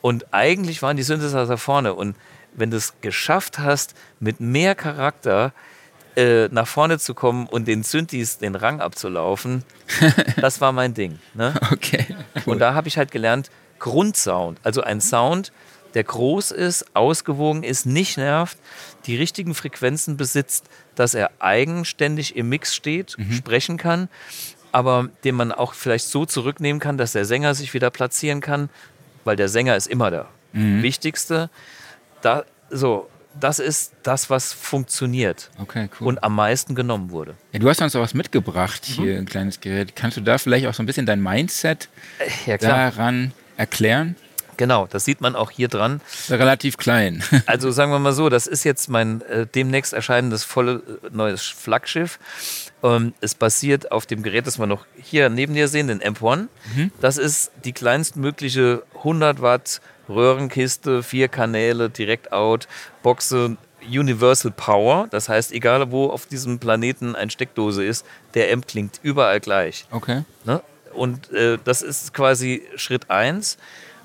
[0.00, 1.94] Und eigentlich waren die Synthesizer vorne.
[1.94, 2.16] Und
[2.54, 5.52] wenn du es geschafft hast, mit mehr Charakter
[6.16, 9.64] äh, nach vorne zu kommen und den Synthes den Rang abzulaufen,
[10.40, 11.18] das war mein Ding.
[11.34, 11.54] Ne?
[11.72, 12.06] Okay.
[12.46, 15.52] Und da habe ich halt gelernt, Grundsound, also ein Sound,
[15.94, 18.58] der groß ist, ausgewogen ist, nicht nervt,
[19.06, 24.08] die richtigen Frequenzen besitzt, dass er eigenständig im Mix steht, sprechen kann,
[24.72, 28.68] aber den man auch vielleicht so zurücknehmen kann, dass der Sänger sich wieder platzieren kann,
[29.24, 31.50] weil der Sänger ist immer der Wichtigste.
[32.22, 36.08] Da, so, das ist das, was funktioniert Okay, cool.
[36.08, 37.34] und am meisten genommen wurde.
[37.52, 39.94] ja, du hast uns auch was mitgebracht, hier ein kleines Gerät.
[39.94, 41.88] Kannst du da vielleicht auch so ein bisschen dein Mindset
[42.46, 44.16] Ja, daran erklären?
[44.56, 46.02] Genau, das sieht man auch hier dran.
[46.28, 47.22] Relativ klein.
[47.46, 51.42] Also sagen wir mal so, das ist jetzt mein äh, demnächst erscheinendes volle äh, neues
[51.46, 52.18] Flaggschiff.
[52.82, 56.48] Ähm, es basiert auf dem Gerät, das wir noch hier neben dir sehen, den M1.
[57.00, 62.68] Das ist die kleinstmögliche 100 Watt Röhrenkiste, vier Kanäle, Direct-Out,
[63.02, 65.08] Boxe, Universal Power.
[65.10, 69.86] Das heißt, egal wo auf diesem Planeten eine Steckdose ist, der M klingt überall gleich.
[69.90, 70.24] Okay.
[70.44, 70.62] Ne?
[70.92, 73.56] Und äh, das ist quasi Schritt eins.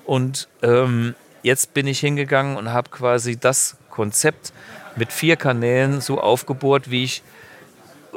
[0.06, 4.54] Und ähm, jetzt bin ich hingegangen und habe quasi das Konzept
[4.96, 7.24] mit vier Kanälen so aufgebohrt, wie ich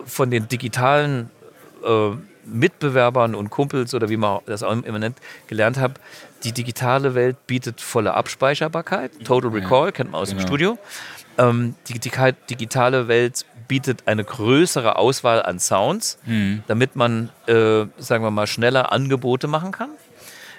[0.04, 1.30] von den digitalen
[1.84, 2.10] äh,
[2.44, 5.94] Mitbewerbern und Kumpels oder wie man das auch immer nennt, gelernt habe.
[6.44, 9.24] Die digitale Welt bietet volle Abspeicherbarkeit.
[9.24, 10.46] Total Recall, kennt man aus dem genau.
[10.48, 10.78] Studio.
[11.36, 16.18] Ähm, die digi- digitale Welt bietet eine größere Auswahl an Sounds,
[16.68, 19.90] damit man, äh, sagen wir mal, schneller Angebote machen kann.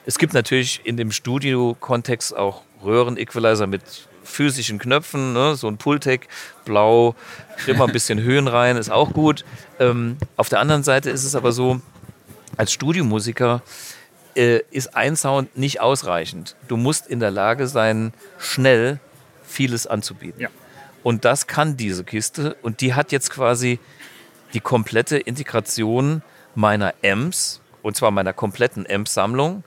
[0.05, 3.81] Es gibt natürlich in dem Studio-Kontext auch Röhren-Equalizer mit
[4.23, 5.55] physischen Knöpfen, ne?
[5.55, 6.27] so ein Pultec,
[6.65, 7.15] blau,
[7.65, 9.43] immer ein bisschen Höhen rein, ist auch gut.
[9.79, 11.81] Ähm, auf der anderen Seite ist es aber so,
[12.57, 13.61] als Studiomusiker
[14.35, 16.55] äh, ist ein Sound nicht ausreichend.
[16.67, 18.99] Du musst in der Lage sein, schnell
[19.43, 20.41] vieles anzubieten.
[20.41, 20.49] Ja.
[21.03, 23.79] Und das kann diese Kiste und die hat jetzt quasi
[24.53, 26.21] die komplette Integration
[26.55, 29.63] meiner Amps, und zwar meiner kompletten Amp-Sammlung.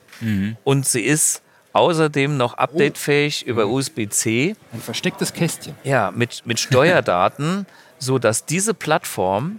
[0.64, 4.54] Und sie ist außerdem noch updatefähig über USB-C.
[4.72, 5.74] Ein verstecktes Kästchen.
[5.84, 7.66] Ja, mit, mit Steuerdaten,
[7.98, 9.58] so dass diese Plattform,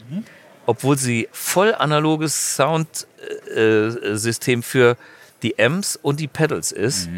[0.65, 4.97] obwohl sie voll analoges Soundsystem äh, für
[5.41, 7.09] die Amps und die Pedals ist,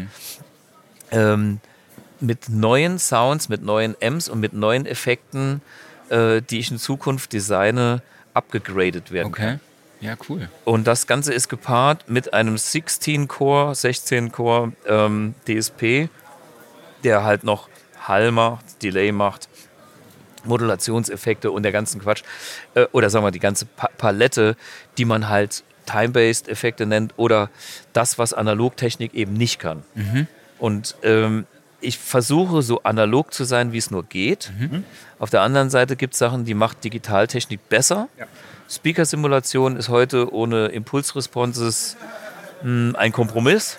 [1.10, 1.60] ähm,
[2.20, 5.60] mit neuen Sounds, mit neuen Amps und mit neuen Effekten,
[6.08, 8.02] äh, die ich in Zukunft designe,
[8.34, 9.54] abgegradet werden kann.
[9.54, 9.60] Okay.
[10.00, 10.48] Ja, cool.
[10.64, 16.10] Und das Ganze ist gepaart mit einem 16-Core, 16-Core ähm, DSP,
[17.02, 17.68] der halt noch
[18.00, 19.48] Hall macht, Delay macht,
[20.46, 22.22] Modulationseffekte und der ganzen Quatsch.
[22.74, 24.56] Äh, oder sagen wir die ganze pa Palette,
[24.98, 27.50] die man halt Time-Based Effekte nennt oder
[27.92, 29.84] das, was Analogtechnik eben nicht kann.
[30.58, 31.46] Und ähm,
[31.80, 34.50] ich versuche so analog zu sein, wie es nur geht.
[35.18, 38.08] Auf der anderen Seite gibt es Sachen, die macht Digitaltechnik besser.
[38.18, 38.26] Ja.
[38.68, 41.96] Speaker-Simulation ist heute ohne Impulsresponses
[42.62, 43.78] mh, ein Kompromiss.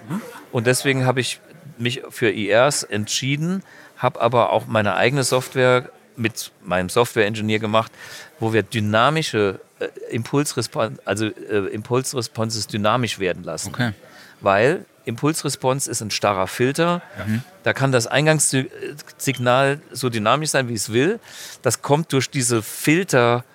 [0.52, 1.42] Und deswegen habe ich
[1.78, 3.64] mich für IRs entschieden,
[3.98, 7.92] habe aber auch meine eigene Software mit meinem Software-Engineer gemacht,
[8.40, 13.70] wo wir dynamische äh, Impulsresponse, also äh, Impulsresponses dynamisch werden lassen.
[13.70, 13.92] Okay.
[14.42, 17.02] Weil Impulsresponse ist ein starrer Filter.
[17.64, 21.20] Da kann das Eingangssignal so dynamisch sein, wie es will.
[21.62, 23.46] Das kommt durch diese Filter,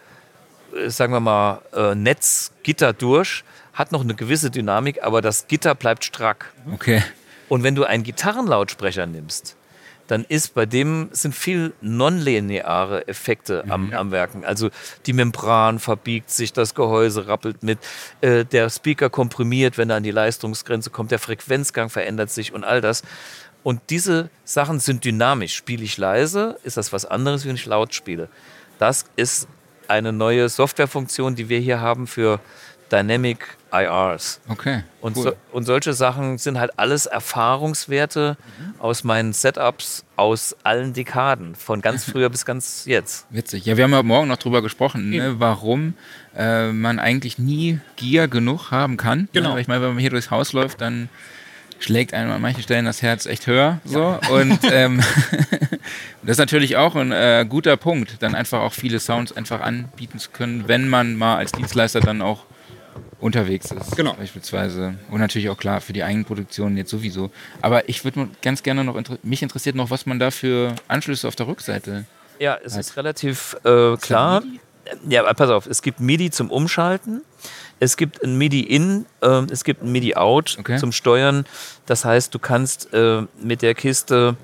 [0.75, 3.45] äh, sagen wir mal, äh, Netzgitter durch,
[3.75, 6.53] hat noch eine gewisse Dynamik, aber das Gitter bleibt strack.
[6.73, 7.03] Okay.
[7.49, 9.57] Und wenn du einen Gitarrenlautsprecher nimmst,
[10.07, 14.45] dann ist bei dem sind viel nonlineare Effekte am, am Werken.
[14.45, 14.71] Also
[15.07, 17.79] die Membran verbiegt sich, das Gehäuse rappelt mit,
[18.21, 22.65] äh, der Speaker komprimiert, wenn er an die Leistungsgrenze kommt, der Frequenzgang verändert sich und
[22.65, 23.03] all das.
[23.63, 25.55] Und diese Sachen sind dynamisch.
[25.55, 28.29] Spiele ich leise, ist das was anderes, wenn ich laut spiele.
[28.79, 29.47] Das ist
[29.89, 32.41] eine neue Softwarefunktion, die wir hier haben für
[32.91, 34.41] Dynamic IRs.
[34.49, 34.83] Okay.
[35.01, 35.23] Und, cool.
[35.23, 38.37] so, und solche Sachen sind halt alles Erfahrungswerte
[38.79, 43.27] aus meinen Setups aus allen Dekaden, von ganz früher bis ganz jetzt.
[43.31, 43.65] Witzig.
[43.65, 45.95] Ja, wir haben ja morgen noch drüber gesprochen, ne, warum
[46.37, 49.29] äh, man eigentlich nie Gier genug haben kann.
[49.33, 49.55] Genau.
[49.55, 49.61] Ne?
[49.61, 51.09] Ich meine, wenn man hier durchs Haus läuft, dann
[51.83, 53.81] schlägt einem an manchen Stellen das Herz echt höher.
[53.85, 54.19] So.
[54.31, 55.01] Und ähm,
[56.23, 60.19] das ist natürlich auch ein äh, guter Punkt, dann einfach auch viele Sounds einfach anbieten
[60.19, 62.45] zu können, wenn man mal als Dienstleister dann auch
[63.21, 63.97] unterwegs ist.
[63.97, 64.15] Genau.
[64.15, 64.95] Beispielsweise.
[65.11, 67.31] Und natürlich auch klar für die Eigenproduktion jetzt sowieso.
[67.61, 71.37] Aber ich würde ganz gerne noch, mich interessiert noch, was man da für Anschlüsse auf
[71.37, 72.05] der Rückseite.
[72.39, 74.43] Ja, es ist relativ äh, klar.
[75.09, 77.23] Ja, pass auf, es gibt MIDI zum Umschalten.
[77.79, 80.79] Es gibt ein MIDI-In, äh, es gibt ein MIDI-Out Okay.
[80.79, 81.47] zum Steuern.
[81.87, 84.37] Das heißt, du kannst äh, mit der Kiste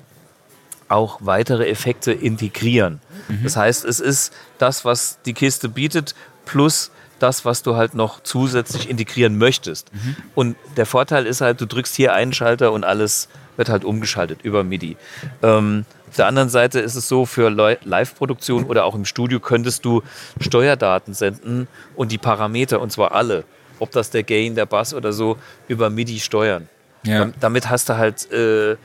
[0.87, 2.99] auch weitere Effekte integrieren.
[3.43, 8.21] Das heißt, es ist das, was die Kiste bietet, plus das, was du halt noch
[8.23, 9.91] zusätzlich integrieren möchtest.
[10.35, 14.39] Und der Vorteil ist halt, du drückst hier einen Schalter und alles wird halt umgeschaltet
[14.43, 14.97] über MIDI.
[15.43, 19.85] Ähm, auf der anderen Seite ist es so, für Live-Produktion oder auch im Studio könntest
[19.85, 20.01] du
[20.39, 23.43] Steuerdaten senden und die Parameter, und zwar alle,
[23.79, 26.67] ob das der Gain, der Bass oder so, über MIDI steuern.
[27.03, 27.19] Ja.
[27.19, 28.75] Dam- Damit hast du halt äh,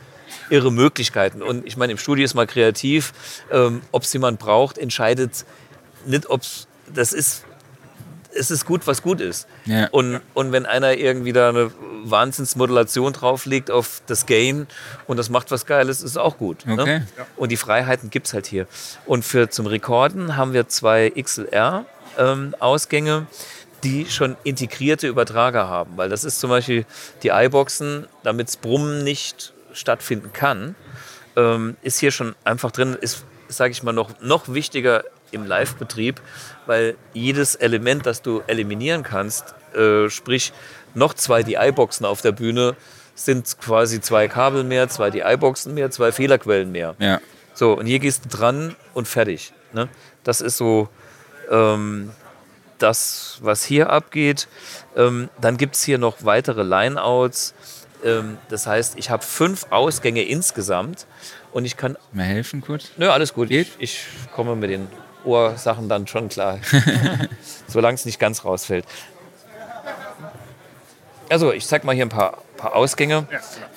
[0.51, 1.43] irre Möglichkeiten.
[1.43, 3.13] Und ich meine, im Studio ist mal kreativ.
[3.51, 5.45] Ähm, ob es jemand braucht, entscheidet
[6.07, 6.43] nicht, ob
[6.93, 7.45] das ist.
[8.37, 9.47] Es ist gut, was gut ist.
[9.65, 9.89] Ja.
[9.89, 11.73] Und, und wenn einer irgendwie da eine
[12.05, 14.67] Wahnsinnsmodulation drauflegt auf das Gain
[15.07, 16.65] und das macht was Geiles, ist auch gut.
[16.69, 17.01] Okay.
[17.01, 17.07] Ne?
[17.37, 18.67] Und die Freiheiten gibt es halt hier.
[19.07, 23.27] Und für zum Rekorden haben wir zwei XLR-Ausgänge,
[23.85, 25.93] die schon integrierte Übertrager haben.
[25.97, 26.87] Weil das ist zum Beispiel
[27.23, 30.75] die iBoxen, damit Brummen nicht stattfinden kann,
[31.37, 36.21] ähm, ist hier schon einfach drin, ist, sage ich mal, noch, noch wichtiger im Live-Betrieb,
[36.67, 40.53] weil jedes Element, das du eliminieren kannst, äh, sprich
[40.95, 42.77] noch zwei DI-Boxen auf der Bühne,
[43.15, 46.95] sind quasi zwei Kabel mehr, zwei DI-Boxen mehr, zwei Fehlerquellen mehr.
[46.99, 47.21] Ja.
[47.55, 49.53] So, und hier gehst du dran und fertig.
[49.73, 49.89] Ne?
[50.25, 50.89] Das ist so
[51.51, 52.11] ähm,
[52.79, 54.49] das, was hier abgeht.
[54.97, 57.55] Ähm, dann gibt es hier noch weitere Lineouts.
[58.05, 61.07] Ähm, das heißt, ich habe fünf Ausgänge insgesamt
[61.55, 61.97] und ich kann.
[62.13, 62.91] Mal helfen kurz?
[62.97, 63.49] Nö, alles gut.
[63.49, 63.69] Geht?
[63.79, 64.89] Ich, ich komme mit den
[65.25, 66.59] Ohrsachen dann schon klar.
[67.67, 68.85] Solange es nicht ganz rausfällt.
[71.31, 73.27] Also, ich zeig mal hier ein paar, paar Ausgänge.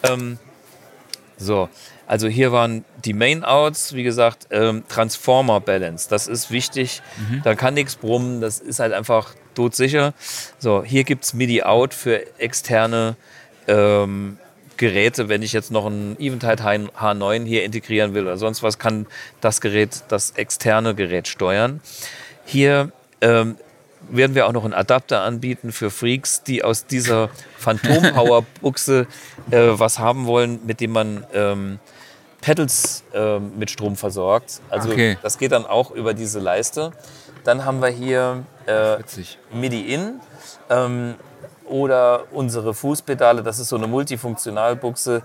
[0.04, 0.38] Ähm,
[1.38, 1.70] so,
[2.08, 6.10] also hier waren die Main-Outs, wie gesagt, ähm, Transformer Balance.
[6.10, 7.02] Das ist wichtig.
[7.44, 8.42] Da kann nichts brummen.
[8.42, 10.14] Das ist halt einfach todsicher.
[10.58, 13.16] So, hier gibt es MIDI-Out für externe
[13.68, 14.40] ähm,
[14.78, 15.30] Geräte.
[15.30, 19.08] Wenn ich jetzt noch ein Eventide H9 hier integrieren will oder sonst was, kann
[19.42, 21.82] das Gerät, das externe Gerät steuern.
[22.46, 23.58] Hier ähm,
[24.10, 29.08] werden wir auch noch einen Adapter anbieten für Freaks, die aus dieser Phantom Power Buchse
[29.52, 31.80] äh, was haben wollen, mit dem man ähm,
[32.42, 34.62] Pedals ähm, mit Strom versorgt.
[34.70, 35.18] Also Okay.
[35.22, 36.92] das geht dann auch über diese Leiste.
[37.44, 38.98] Dann haben wir hier äh.
[39.54, 40.20] MIDI-In
[40.70, 41.16] ähm,
[41.68, 43.44] oder unsere Fußpedale.
[43.44, 45.22] Das ist so eine Multifunktionalbuchse.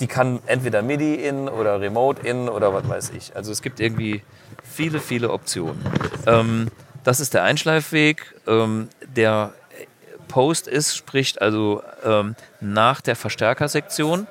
[0.00, 3.34] Die kann entweder MIDI-In oder Remote-In oder was weiß ich.
[3.34, 4.22] Also es gibt irgendwie
[4.62, 5.84] viele, viele Optionen.
[6.26, 6.68] Ähm,
[7.04, 8.34] das ist der Einschleifweg.
[8.46, 9.52] Ähm, der
[10.28, 14.26] Post ist, spricht also ähm, nach der Verstärkersektion.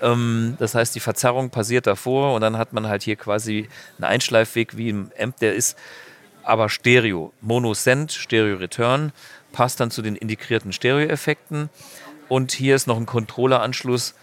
[0.00, 3.68] Ähm, das heißt, die Verzerrung passiert davor und dann hat man halt hier quasi
[3.98, 5.76] einen Einschleifweg wie im Amp, der ist
[6.44, 7.32] aber Stereo.
[7.40, 9.12] Mono-Send, Stereo-Return,
[9.52, 11.70] passt dann zu den integrierten Stereo-Effekten.
[12.28, 14.14] Und hier ist noch ein Controller-Anschluss,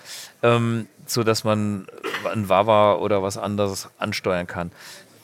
[0.41, 1.87] ähm, sodass man
[2.31, 4.71] ein Wawa oder was anderes ansteuern kann.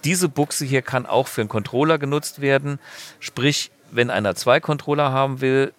[0.04, 2.80] Diese Buchse hier kann auch für einen Controller genutzt werden.
[3.20, 5.74] Sprich, wenn einer zwei Controller haben will,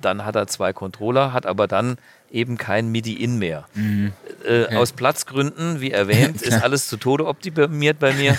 [0.00, 1.96] dann hat er zwei Controller, hat aber dann
[2.30, 3.66] eben kein MIDI-In mehr.
[4.46, 8.38] Äh, Aus Platzgründen, wie erwähnt, ist alles zu Tode optimiert bei mir.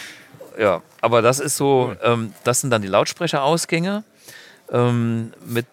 [0.58, 4.04] ja, aber das ist so, ähm, das sind dann die Lautsprecherausgänge
[4.72, 5.66] ähm, mit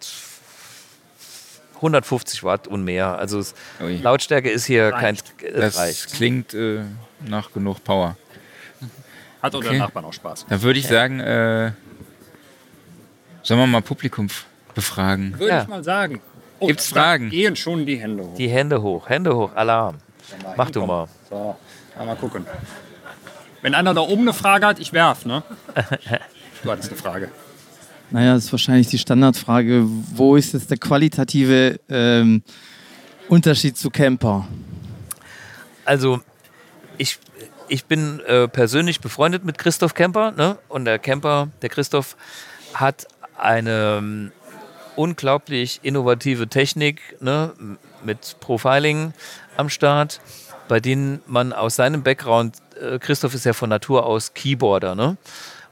[1.76, 3.18] 150 Watt und mehr.
[3.18, 3.54] Also es.
[3.80, 5.42] Lautstärke ist hier kein, Reicht.
[5.42, 6.12] äh, Das reicht.
[6.14, 6.82] klingt äh,
[7.26, 8.16] nach genug Power.
[9.42, 9.68] Hat Okay.
[9.68, 10.46] oder Nachbarn auch Spaß.
[10.48, 11.72] Da würde ich sagen, äh,
[13.42, 14.28] sollen wir mal Publikum
[14.74, 15.38] befragen?
[15.38, 15.62] Würde Ja.
[15.62, 16.20] ich mal sagen.
[16.60, 17.28] Oh, Gibt's da Fragen?
[17.30, 18.34] Gehen schon die Hände hoch.
[18.36, 19.98] Die Hände hoch, Hände hoch, Alarm.
[20.56, 21.08] Mach du mal.
[21.28, 21.56] So,
[21.96, 22.46] mal, mal gucken.
[23.60, 25.42] Wenn einer da oben eine Frage hat, ich werf, ne?
[26.62, 27.30] Du hattest eine Frage.
[28.10, 29.84] Naja, das ist wahrscheinlich die Standardfrage.
[30.14, 32.42] Wo ist jetzt der qualitative ähm,
[33.28, 34.46] Unterschied zu Camper?
[35.84, 36.20] Also,
[36.98, 37.18] ich,
[37.68, 40.32] ich bin äh, persönlich befreundet mit Christoph Kemper.
[40.32, 40.58] Ne?
[40.68, 42.16] Und der Kemper, der Christoph,
[42.74, 44.32] hat eine ähm,
[44.96, 47.52] unglaublich innovative Technik ne?
[48.04, 49.12] mit Profiling
[49.56, 50.20] am Start,
[50.68, 55.16] bei denen man aus seinem Background, äh, Christoph ist ja von Natur aus Keyboarder, ne?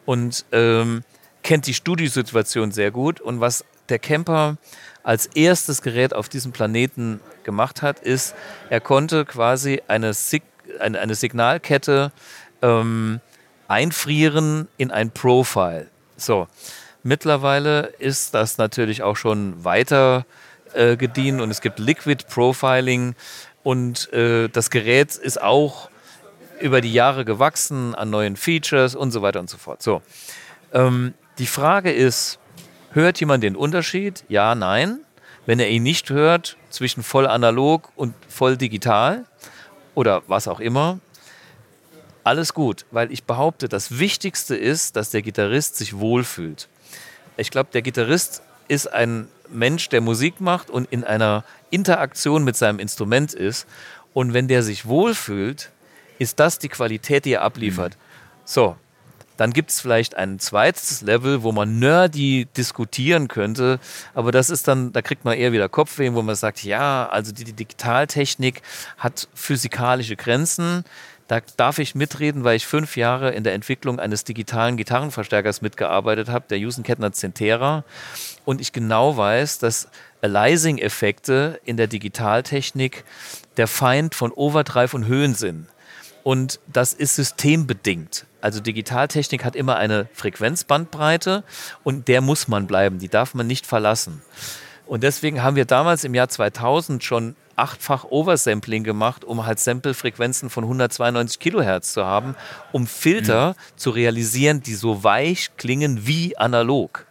[0.05, 1.05] und ähm,
[1.43, 3.21] kennt die Studiosituation sehr gut.
[3.21, 4.57] Und was der Camper
[5.03, 8.35] als erstes Gerät auf diesem Planeten gemacht hat, ist,
[8.71, 10.43] er konnte quasi eine, Sig
[10.79, 12.13] eine, eine Signalkette
[12.63, 13.21] ähm,
[13.69, 15.89] einfrieren in ein Profile.
[16.17, 16.47] So,
[17.03, 20.25] Mittlerweile ist das natürlich auch schon weiter
[20.73, 23.17] äh, gediehen und es gibt Liquid Profiling
[23.65, 25.91] und äh, das Gerät ist auch
[26.61, 29.83] über die Jahre gewachsen an neuen Features und so weiter und so fort.
[29.83, 30.01] So,
[30.73, 32.38] ähm, die Frage ist,
[32.92, 34.25] hört jemand den Unterschied?
[34.29, 35.01] Ja, nein.
[35.47, 39.25] Wenn er ihn nicht hört, zwischen voll analog und voll digital
[39.95, 41.01] oder was auch immer,
[42.25, 46.68] alles gut, weil ich behaupte, das Wichtigste ist, dass der Gitarrist sich wohlfühlt.
[47.37, 52.57] Ich glaube, der Gitarrist ist ein Mensch, der Musik macht und in einer Interaktion mit
[52.57, 53.66] seinem Instrument ist.
[54.14, 55.71] Und wenn der sich wohlfühlt,
[56.18, 57.95] ist das die Qualität, die er abliefert.
[57.95, 58.42] Mhm.
[58.45, 58.77] So,
[59.43, 63.81] dann gibt es vielleicht ein zweites Level, wo man nerdy diskutieren könnte,
[64.15, 67.33] aber das ist dann, da kriegt man eher wieder Kopfweh, wo man sagt, ja, also
[67.33, 68.63] die, die Digitaltechnik
[68.99, 70.85] hat physikalische Grenzen.
[71.27, 76.29] Da darf ich mitreden, weil ich fünf Jahre in der Entwicklung eines digitalen Gitarrenverstärkers mitgearbeitet
[76.29, 77.83] habe, der Jusen Kettner Centera.
[78.45, 79.89] Und ich genau weiß, dass
[80.21, 83.03] Aliasing-Effekte in der Digitaltechnik
[83.57, 85.67] der Feind von Overdrive und Höhen sind.
[86.23, 88.27] Und das ist systembedingt.
[88.41, 91.45] Also Digitaltechnik hat immer eine Frequenzbandbreite
[91.85, 94.23] und der muss man bleiben, die darf man nicht verlassen.
[94.87, 100.51] Und deswegen haben wir damals im Jahr 2000 schon achtfach Oversampling gemacht, um halt Sample-Frequenzen
[100.51, 102.35] von 192 Kilohertz zu haben,
[102.73, 103.79] um Filter mhm.
[103.79, 107.07] zu realisieren, die so weich klingen wie analog.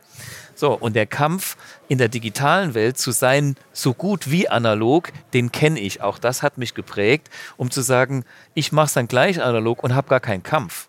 [0.62, 5.52] So, und der Kampf in der digitalen Welt zu sein, so gut wie analog, den
[5.52, 6.04] kenne ich.
[6.04, 9.95] Auch das hat mich geprägt, um zu sagen, ich mache es dann gleich analog und
[9.95, 10.88] habe gar keinen Kampf.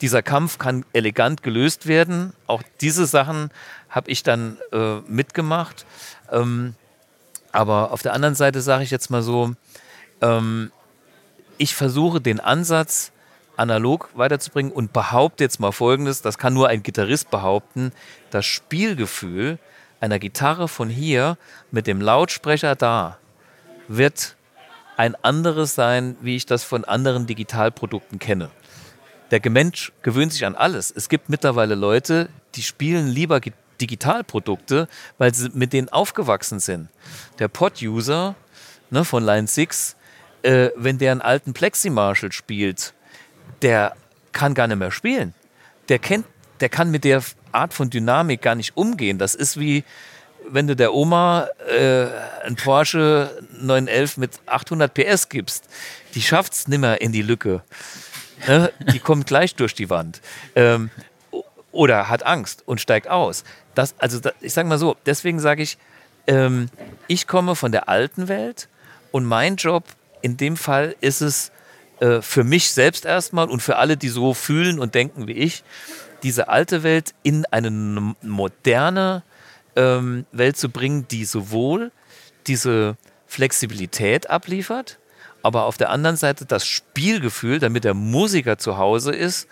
[0.00, 2.32] Dieser Kampf kann elegant gelöst werden.
[2.48, 3.52] Auch diese Sachen
[3.88, 5.86] habe ich dann äh, mitgemacht.
[6.32, 6.74] Ähm,
[7.52, 9.52] aber auf der anderen Seite sage ich jetzt mal so,
[10.22, 10.72] ähm,
[11.56, 13.12] ich versuche den Ansatz
[13.56, 17.92] analog weiterzubringen und behaupte jetzt mal Folgendes, das kann nur ein Gitarrist behaupten,
[18.30, 19.58] das Spielgefühl
[20.00, 21.38] einer Gitarre von hier
[21.70, 23.18] mit dem Lautsprecher da
[23.88, 24.36] wird
[24.96, 28.50] ein anderes sein, wie ich das von anderen Digitalprodukten kenne.
[29.30, 30.90] Der Mensch gewöhnt sich an alles.
[30.94, 33.40] Es gibt mittlerweile Leute, die spielen lieber
[33.80, 34.88] Digitalprodukte,
[35.18, 36.88] weil sie mit denen aufgewachsen sind.
[37.38, 38.34] Der Pod-User
[38.90, 39.96] ne, von Line 6,
[40.42, 42.92] äh, wenn der einen alten Plexi-Marshall spielt,
[43.60, 43.94] der
[44.32, 45.34] kann gar nicht mehr spielen.
[45.88, 46.26] Der kennt,
[46.60, 49.18] der kann mit der Art von Dynamik gar nicht umgehen.
[49.18, 49.84] Das ist wie,
[50.48, 52.06] wenn du der Oma äh,
[52.44, 55.64] ein Porsche 911 mit 800 PS gibst.
[56.14, 57.62] Die schafft es nimmer in die Lücke.
[58.46, 58.72] Ne?
[58.92, 60.20] Die kommt gleich durch die Wand.
[60.54, 60.90] Ähm,
[61.70, 63.44] oder hat Angst und steigt aus.
[63.74, 65.78] Das, also das, ich sage mal so, deswegen sage ich,
[66.26, 66.68] ähm,
[67.06, 68.68] ich komme von der alten Welt
[69.10, 69.84] und mein Job
[70.20, 71.50] in dem Fall ist es
[72.02, 75.62] äh, für mich selbst erstmal und für alle, die so fühlen und denken wie ich,
[76.24, 77.70] diese alte Welt in eine
[78.22, 79.22] moderne
[79.76, 81.92] ähm, Welt zu bringen, die sowohl
[82.48, 82.96] diese
[83.28, 84.98] Flexibilität abliefert,
[85.44, 89.46] aber auf der anderen Seite das Spielgefühl, damit der Musiker zu Hause ist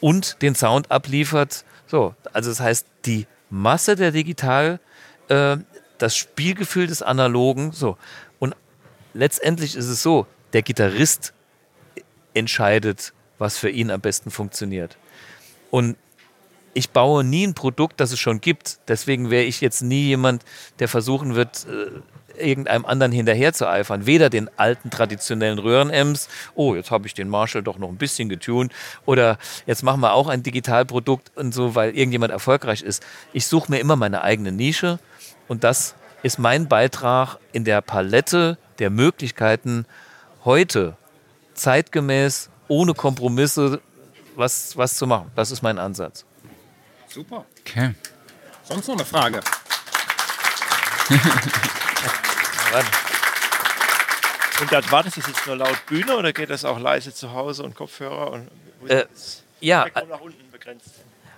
[0.00, 1.64] und den Sound abliefert.
[1.86, 4.80] So, also das heißt, die Masse der Digital,
[5.28, 5.56] äh,
[5.96, 7.96] das Spielgefühl des Analogen, so.
[8.38, 8.54] Und
[9.14, 11.32] letztendlich ist es so, der Gitarrist
[12.36, 14.96] entscheidet, was für ihn am besten funktioniert.
[15.70, 15.96] Und
[16.74, 18.78] ich baue nie ein Produkt, das es schon gibt.
[18.88, 20.44] Deswegen wäre ich jetzt nie jemand,
[20.78, 22.02] der versuchen wird, äh,
[22.38, 24.04] irgendeinem anderen hinterher zu eifern.
[24.04, 28.28] Weder den alten traditionellen Röhren-Ems, oh, jetzt habe ich den Marshall doch noch ein bisschen
[28.28, 28.74] getunt,
[29.06, 33.02] oder jetzt machen wir auch ein Digitalprodukt und so, weil irgendjemand erfolgreich ist.
[33.32, 34.98] Ich suche mir immer meine eigene Nische
[35.48, 39.86] und das ist mein Beitrag in der Palette der Möglichkeiten,
[40.44, 40.96] heute
[41.56, 43.80] zeitgemäß, ohne Kompromisse
[44.34, 45.30] was, was zu machen.
[45.34, 46.24] Das ist mein Ansatz.
[47.08, 47.46] Super.
[47.60, 47.94] Okay.
[48.64, 49.40] Sonst noch eine Frage?
[54.60, 57.62] und dann war das jetzt nur laut Bühne oder geht das auch leise zu Hause
[57.62, 58.32] und Kopfhörer?
[58.32, 58.50] Und
[58.88, 59.06] äh,
[59.60, 59.86] ja.
[60.08, 60.90] nach unten begrenzt?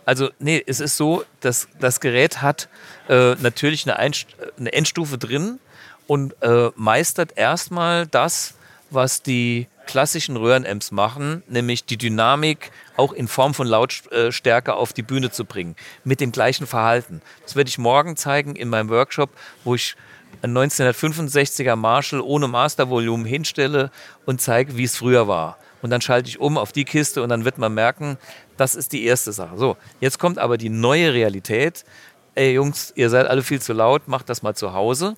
[0.04, 2.68] Also, nee, es ist so, dass das Gerät hat
[3.11, 4.27] äh, natürlich eine, Einst
[4.58, 5.60] eine Endstufe drin
[6.06, 8.54] und äh, meistert erstmal das,
[8.88, 15.02] was die klassischen Röhrenamps machen, nämlich die Dynamik auch in Form von Lautstärke auf die
[15.02, 17.22] Bühne zu bringen, mit dem gleichen Verhalten.
[17.42, 19.30] Das werde ich morgen zeigen in meinem Workshop,
[19.64, 19.96] wo ich
[20.42, 23.90] ein 1965er Marshall ohne Mastervolumen hinstelle
[24.26, 25.56] und zeige, wie es früher war.
[25.80, 28.18] Und dann schalte ich um auf die Kiste und dann wird man merken,
[28.58, 29.56] das ist die erste Sache.
[29.56, 31.86] So, jetzt kommt aber die neue Realität.
[32.34, 35.16] Ey Jungs, ihr seid alle viel zu laut, macht das mal zu Hause.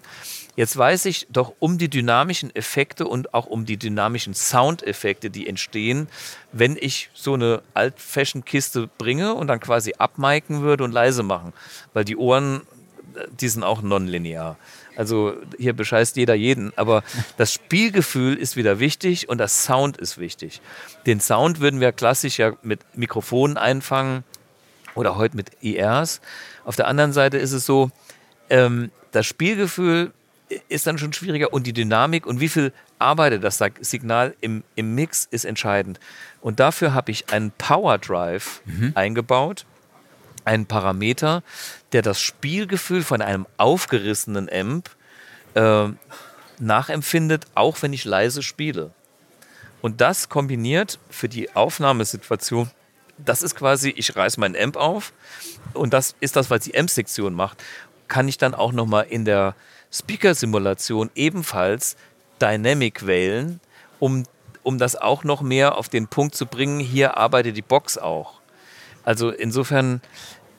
[0.57, 5.47] Jetzt weiß ich doch um die dynamischen Effekte und auch um die dynamischen Soundeffekte, die
[5.47, 6.09] entstehen,
[6.53, 11.53] wenn ich so eine Alt-Fashion-Kiste bringe und dann quasi abmiken würde und leise machen.
[11.93, 12.63] Weil die Ohren,
[13.41, 14.57] die sind auch nonlinear.
[14.97, 17.05] Also hier bescheißt jeder jeden, aber
[17.37, 20.61] das Spielgefühl ist wieder wichtig und das Sound ist wichtig.
[21.07, 24.25] Den Sound würden wir klassisch ja mit Mikrofonen einfangen
[24.97, 26.21] oder heute mit IRs.
[26.65, 27.91] Auf der anderen Seite ist es so,
[28.51, 30.13] ähm, das Spielgefühl
[30.69, 34.95] ist dann schon schwieriger und die Dynamik und wie viel arbeitet das Signal im, im
[34.95, 36.01] Mix ist entscheidend.
[36.41, 38.63] Und dafür habe ich einen Power Drive
[38.95, 39.65] eingebaut,
[40.45, 41.43] einen Parameter,
[41.93, 44.91] der das Spielgefühl von einem aufgerissenen Amp
[45.55, 45.89] äh,
[46.59, 48.93] nachempfindet, auch wenn ich leise spiele.
[49.81, 52.71] Und das kombiniert für die Aufnahmesituation,
[53.19, 55.13] das ist quasi, ich reiße meinen Amp auf
[55.75, 57.63] und das ist das, was die Amp-Sektion macht,
[58.09, 59.55] kann ich dann auch nochmal in der
[59.93, 61.97] Speaker-Simulation ebenfalls
[62.41, 63.61] Dynamic wählen,
[63.99, 64.25] um,
[64.63, 68.41] um das auch noch mehr auf den Punkt zu bringen, hier arbeitet die Box auch.
[69.03, 70.01] Also insofern,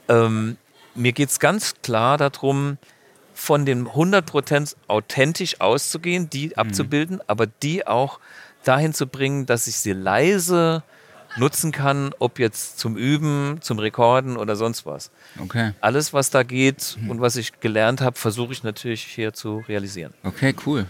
[0.10, 0.58] ähm,
[0.96, 2.78] mir geht es ganz klar darum,
[3.34, 8.20] von dem 100% authentisch auszugehen, die abzubilden, aber die auch
[8.64, 10.84] dahin zu bringen, dass ich sie leise
[11.38, 15.12] nutzen kann, ob jetzt zum Üben, zum Rekorden oder sonst was.
[15.40, 15.72] Okay.
[15.82, 20.14] Alles, was da geht und was ich gelernt habe, versuche ich natürlich hier zu realisieren.
[20.24, 20.86] Okay, cool.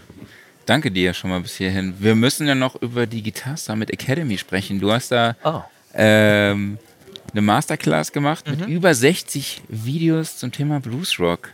[0.66, 1.94] Danke dir schon mal bis hierhin.
[1.98, 4.80] Wir müssen ja noch über die Guitar Summit Academy sprechen.
[4.80, 5.60] Du hast da Oh.
[5.94, 6.78] ähm,
[7.32, 11.48] eine Masterclass gemacht mit über 60 Videos zum Thema Blues Rock.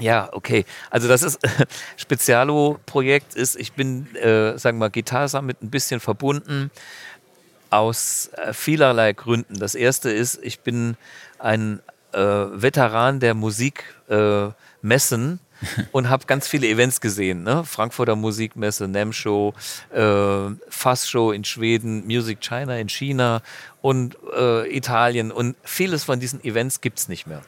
[0.00, 0.64] Ja, okay.
[0.90, 1.38] Also das ist
[1.96, 6.70] Spezialo-Projekt ist, ich bin, äh, sagen wir mal, Guitar Summit ein bisschen verbunden
[7.72, 9.58] aus äh, vielerlei Gründen.
[9.58, 10.96] Das erste ist, ich bin
[11.38, 11.80] ein
[12.12, 17.44] äh, Veteran der Musikmessen äh, und habe ganz viele Events gesehen.
[17.44, 17.64] Ne?
[17.64, 19.54] Frankfurter Musikmesse, NEM Show,
[19.90, 23.42] äh, Fass Show in Schweden, Music China in China
[23.80, 25.32] und äh, Italien.
[25.32, 27.42] Und vieles von diesen Events gibt es nicht mehr.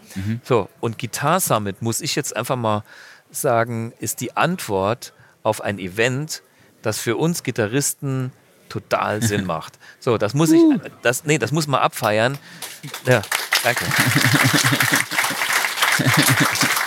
[0.45, 2.85] So, und Guitar Summit, muss ich jetzt einfach mal
[3.31, 5.13] sagen, ist die Antwort
[5.43, 6.43] auf ein Event,
[6.83, 8.33] das für uns Gitarristen
[8.69, 9.79] total Sinn macht.
[10.01, 10.61] So, das muss ich,
[11.03, 12.39] das, nee, das muss man abfeiern.
[13.07, 13.23] Ja,
[13.63, 13.85] danke.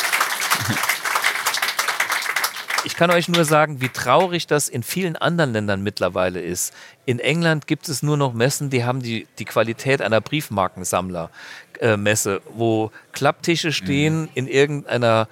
[2.87, 6.73] Ich kann euch nur sagen, wie traurig das in vielen anderen Ländern mittlerweile ist.
[7.05, 12.91] In England gibt es nur noch Messen, die haben die, die Qualität einer Briefmarkensammler-Messe, wo
[13.11, 15.27] Klapptische stehen in irgendeiner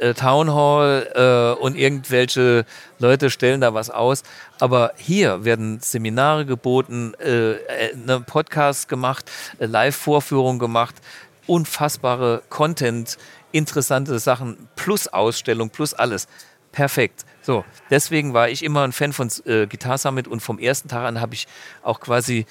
[0.00, 2.66] äh, Town Hall äh, und irgendwelche
[2.98, 4.24] Leute stellen da was aus.
[4.58, 9.30] Aber hier werden Seminare geboten, äh, äh, ne, Podcasts gemacht,
[9.60, 10.96] äh, Live-Vorführungen gemacht,
[11.46, 13.16] unfassbare Content,
[13.52, 16.26] interessante Sachen, plus Ausstellung, plus alles.
[16.76, 17.24] Perfekt.
[17.40, 21.06] So, deswegen war ich immer ein Fan von äh, Guitar Summit und vom ersten Tag
[21.06, 21.48] an habe ich
[21.82, 22.44] auch quasi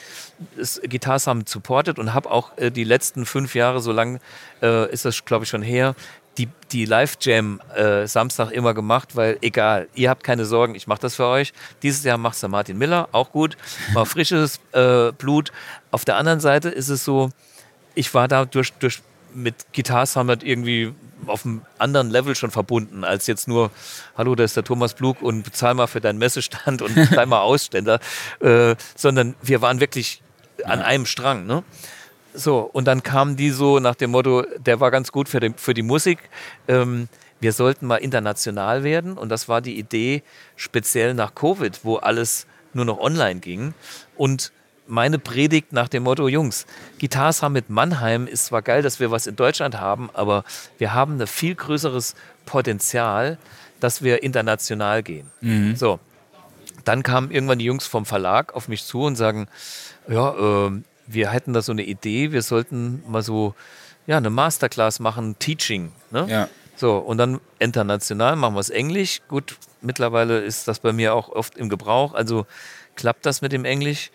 [0.58, 4.20] das Guitar Summit supportet und habe auch äh, die letzten fünf Jahre, so lang
[4.64, 5.94] äh, ist das, glaube ich, schon her,
[6.40, 11.02] die, die Live-Jam äh, Samstag immer gemacht, weil egal, ihr habt keine Sorgen, ich mache
[11.02, 11.54] das für euch.
[11.84, 13.58] Dieses Jahr macht es Martin Miller, auch gut,
[13.94, 15.52] mal frisches äh, Blut.
[15.92, 17.30] Auf der anderen Seite ist es so,
[17.94, 19.04] ich war da durch, durch
[19.36, 20.96] mit Guitar Summit irgendwie
[21.28, 23.72] auf einem anderen Level schon verbunden, als jetzt nur,
[24.18, 27.42] hallo, da ist der Thomas Blug und bezahl mal für deinen Messestand und sei mal
[27.42, 28.00] Ausständer,
[28.40, 30.22] äh, sondern wir waren wirklich
[30.64, 31.46] an einem Strang.
[31.46, 31.64] Ne?
[32.34, 35.54] So, und dann kamen die so nach dem Motto, der war ganz gut für die,
[35.56, 36.20] für die Musik.
[36.68, 37.08] Ähm,
[37.40, 39.18] wir sollten mal international werden.
[39.18, 40.24] Und das war die Idee,
[40.56, 43.74] speziell nach Covid, wo alles nur noch online ging.
[44.18, 44.52] Und
[44.88, 46.66] meine Predigt nach dem Motto, Jungs,
[47.00, 50.44] Guitar Summit Mannheim ist zwar geil, dass wir was in Deutschland haben, aber
[50.78, 52.16] wir haben ein viel größeres
[52.46, 53.38] Potenzial,
[53.80, 55.32] dass wir international gehen.
[55.76, 56.00] So,
[56.84, 59.48] dann kamen irgendwann die Jungs vom Verlag auf mich zu und sagen,
[60.08, 60.72] ja, äh,
[61.08, 63.56] wir hätten da so eine Idee, wir sollten mal so
[64.08, 65.92] ja, eine Masterclass machen, Teaching.
[66.12, 66.28] Ne?
[66.30, 66.50] Ja.
[66.76, 69.22] So, und dann international machen wir es Englisch.
[69.28, 72.46] Gut, mittlerweile ist das bei mir auch oft im Gebrauch, also
[72.96, 74.12] klappt das mit dem Englisch.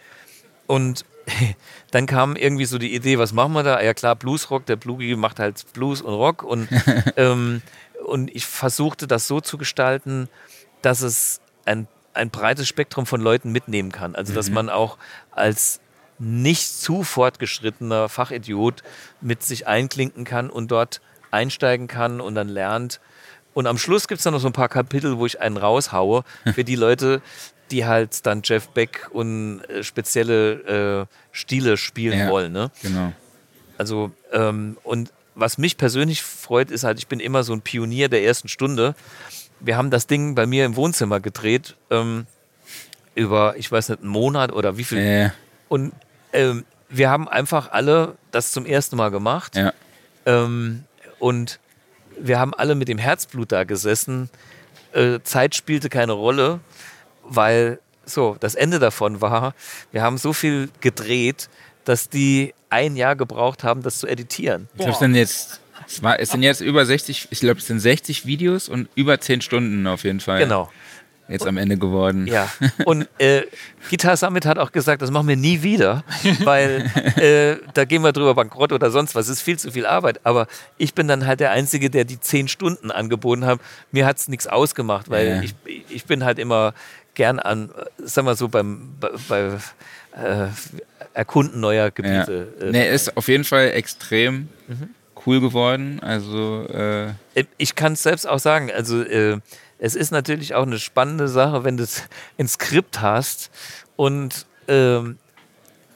[0.70, 1.04] Und
[1.90, 3.82] dann kam irgendwie so die Idee, was machen wir da?
[3.82, 6.44] Ja klar, Bluesrock, der Blugi macht halt Blues und Rock.
[6.44, 6.68] Und,
[7.16, 7.60] ähm,
[8.06, 10.28] und ich versuchte das so zu gestalten,
[10.80, 14.14] dass es ein, ein breites Spektrum von Leuten mitnehmen kann.
[14.14, 14.96] Also dass man auch
[15.32, 15.80] als
[16.20, 18.84] nicht zu fortgeschrittener Fachidiot
[19.20, 21.00] mit sich einklinken kann und dort
[21.32, 23.00] einsteigen kann und dann lernt.
[23.54, 26.22] Und am Schluss gibt es dann noch so ein paar Kapitel, wo ich einen raushaue
[26.54, 27.22] für die Leute,
[27.70, 32.28] die halt dann Jeff Beck und äh, spezielle äh, Stile spielen Ja.
[32.30, 32.52] wollen.
[32.52, 32.70] Ne?
[32.82, 33.12] Genau.
[33.78, 38.08] Also, ähm, und was mich persönlich freut, ist halt, ich bin immer so ein Pionier
[38.08, 38.94] der ersten Stunde.
[39.60, 42.26] wir haben das Ding bei mir im Wohnzimmer gedreht, ähm,
[43.14, 44.98] über, ich weiß nicht, einen Monat oder wie viel.
[44.98, 45.30] Äh,
[45.68, 45.92] Und
[46.32, 49.56] ähm, wir haben einfach alle das zum ersten Mal gemacht.
[49.56, 49.72] ja.
[50.26, 50.84] Ähm,
[51.18, 51.58] und
[52.18, 54.28] wir haben alle mit dem Herzblut da gesessen.
[54.92, 56.60] Äh, Zeit spielte keine Rolle,
[57.30, 59.54] weil so, das Ende davon war,
[59.92, 61.48] wir haben so viel gedreht,
[61.84, 64.68] dass die ein Jahr gebraucht haben, das zu editieren.
[64.74, 67.66] Ich glaube, es sind jetzt, es, war, es sind jetzt über 60, ich glaube, es
[67.66, 70.40] sind 60 Videos und über 10 Stunden auf jeden Fall.
[70.40, 70.70] Genau.
[71.28, 72.26] Jetzt am Ende geworden.
[72.26, 72.50] Ja.
[72.86, 73.42] Und äh,
[73.88, 76.02] Guitar Summit hat auch gesagt, das machen wir nie wieder,
[76.42, 79.26] weil äh, da gehen wir drüber bankrott oder sonst was.
[79.26, 80.18] Es ist viel zu viel Arbeit.
[80.24, 83.60] Aber ich bin dann halt der Einzige, der die zehn Stunden angeboten hat.
[83.92, 85.40] Mir hat es nichts ausgemacht, weil Ja.
[85.42, 85.54] ich,
[85.88, 86.74] ich bin halt immer
[87.20, 88.94] gern an, äh, sagen wir so, beim
[89.28, 89.58] bei,
[90.16, 90.46] äh,
[91.12, 91.90] Erkunden neuer Ja.
[91.90, 92.48] Gebiete.
[92.62, 94.88] äh, Nee, ist auf jeden Fall extrem Mhm.
[95.26, 96.00] cool geworden.
[96.02, 98.70] Also, äh, Äh, Ich kann es selbst auch sagen.
[98.74, 99.38] Also äh,
[99.78, 102.04] es ist natürlich auch eine spannende Sache, wenn du es
[102.38, 103.50] ein Skript hast
[103.96, 105.18] und ähm,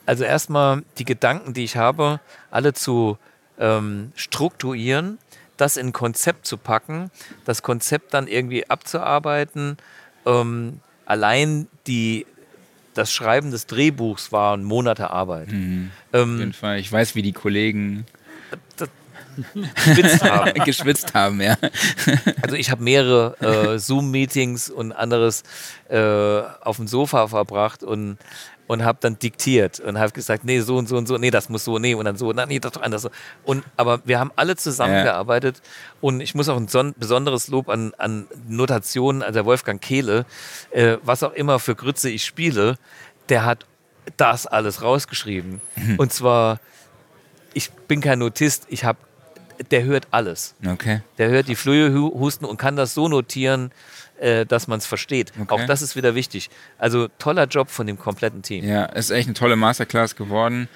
[0.05, 2.20] also erstmal die Gedanken, die ich habe,
[2.51, 3.16] alle zu
[3.59, 5.16] ähm, strukturieren,
[5.57, 7.11] das in ein Konzept zu packen,
[7.47, 9.79] das Konzept dann irgendwie abzuarbeiten.
[10.27, 12.27] Ähm, allein die,
[12.95, 15.49] das Schreiben des Drehbuchs waren Monate Arbeit.
[15.49, 16.79] auf jeden Ähm, Fall.
[16.79, 18.07] Ich weiß, wie die Kollegen
[19.75, 20.55] geschwitzt haben.
[20.65, 21.57] geschwitzt haben, ja.
[22.43, 23.37] Also ich habe mehrere
[23.75, 25.43] äh, Zoom-Meetings und anderes
[25.89, 25.99] äh,
[26.61, 28.19] auf dem Sofa verbracht und,
[28.67, 31.49] und habe dann diktiert und habe gesagt, nee, so und so und so, nee, das
[31.49, 33.11] muss so, nee, und dann so, nee, das doch anders so.
[33.45, 35.61] Und, aber wir haben alle zusammengearbeitet
[36.01, 40.25] und ich muss auch ein son besonderes Lob an, an Notationen, also der Wolfgang Kehle,
[40.71, 42.79] äh, was auch immer für Grütze ich spiele,
[43.29, 43.67] der hat
[44.17, 45.61] das alles rausgeschrieben.
[45.99, 46.61] Und zwar,
[47.53, 48.99] ich bin kein Notist, ich habe,
[49.71, 50.55] der hört alles.
[50.67, 51.03] Okay.
[51.19, 53.71] Der hört die Flöhe hu- husten und kann das so notieren,
[54.19, 55.33] äh, dass man es versteht.
[55.39, 55.53] Okay.
[55.53, 56.51] Auch das ist wieder wichtig.
[56.79, 58.65] Also toller Job von dem kompletten Team.
[58.65, 60.69] Ja, es ist echt eine tolle Masterclass geworden.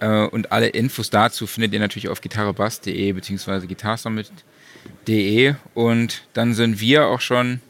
[0.00, 3.66] Äh, und alle Infos dazu findet ihr natürlich auf gitarrebass.de bzw.
[3.66, 5.54] gitarsummit.de.
[5.74, 7.60] Und dann sind wir auch schon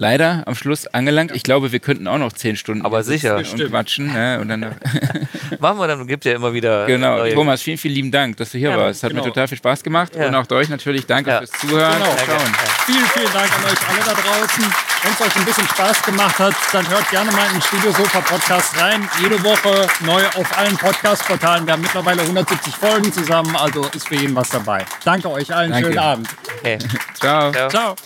[0.00, 1.30] leider am Schluss angelangt.
[1.34, 3.36] Ich glaube, wir könnten auch noch zehn Stunden Aber sicher.
[3.36, 4.10] und quatschen.
[4.10, 4.38] Ne?
[4.40, 4.60] Und dann,
[5.58, 7.18] Machen wir dann, gibt ja immer wieder genau.
[7.18, 7.34] neue.
[7.34, 9.02] Thomas, vielen, vielen lieben Dank, dass du hier Gerne, warst.
[9.02, 9.22] Hat genau.
[9.22, 10.16] mir total viel Spaß gemacht.
[10.16, 10.28] Ja.
[10.28, 11.38] Und auch euch natürlich danke Ja.
[11.40, 11.92] fürs Zuhören.
[11.98, 12.06] Genau.
[12.06, 12.38] Ja.
[12.86, 14.64] Vielen, vielen Dank an euch alle da draußen.
[15.02, 17.92] Wenn es euch ein bisschen Spaß gemacht hat, dann hört gerne mal in den Studio
[17.92, 19.06] Sofa Podcast rein.
[19.22, 21.66] Jede Woche neu auf allen Podcast-Portalen.
[21.66, 24.86] Wir haben mittlerweile 170 Folgen zusammen, also ist für jeden was dabei.
[25.04, 25.72] Danke euch allen.
[25.72, 25.88] Danke.
[25.88, 26.28] Schönen Abend.
[26.58, 26.78] Okay.
[27.20, 27.52] Ciao.
[27.52, 27.68] Ciao.
[27.68, 27.96] Ciao.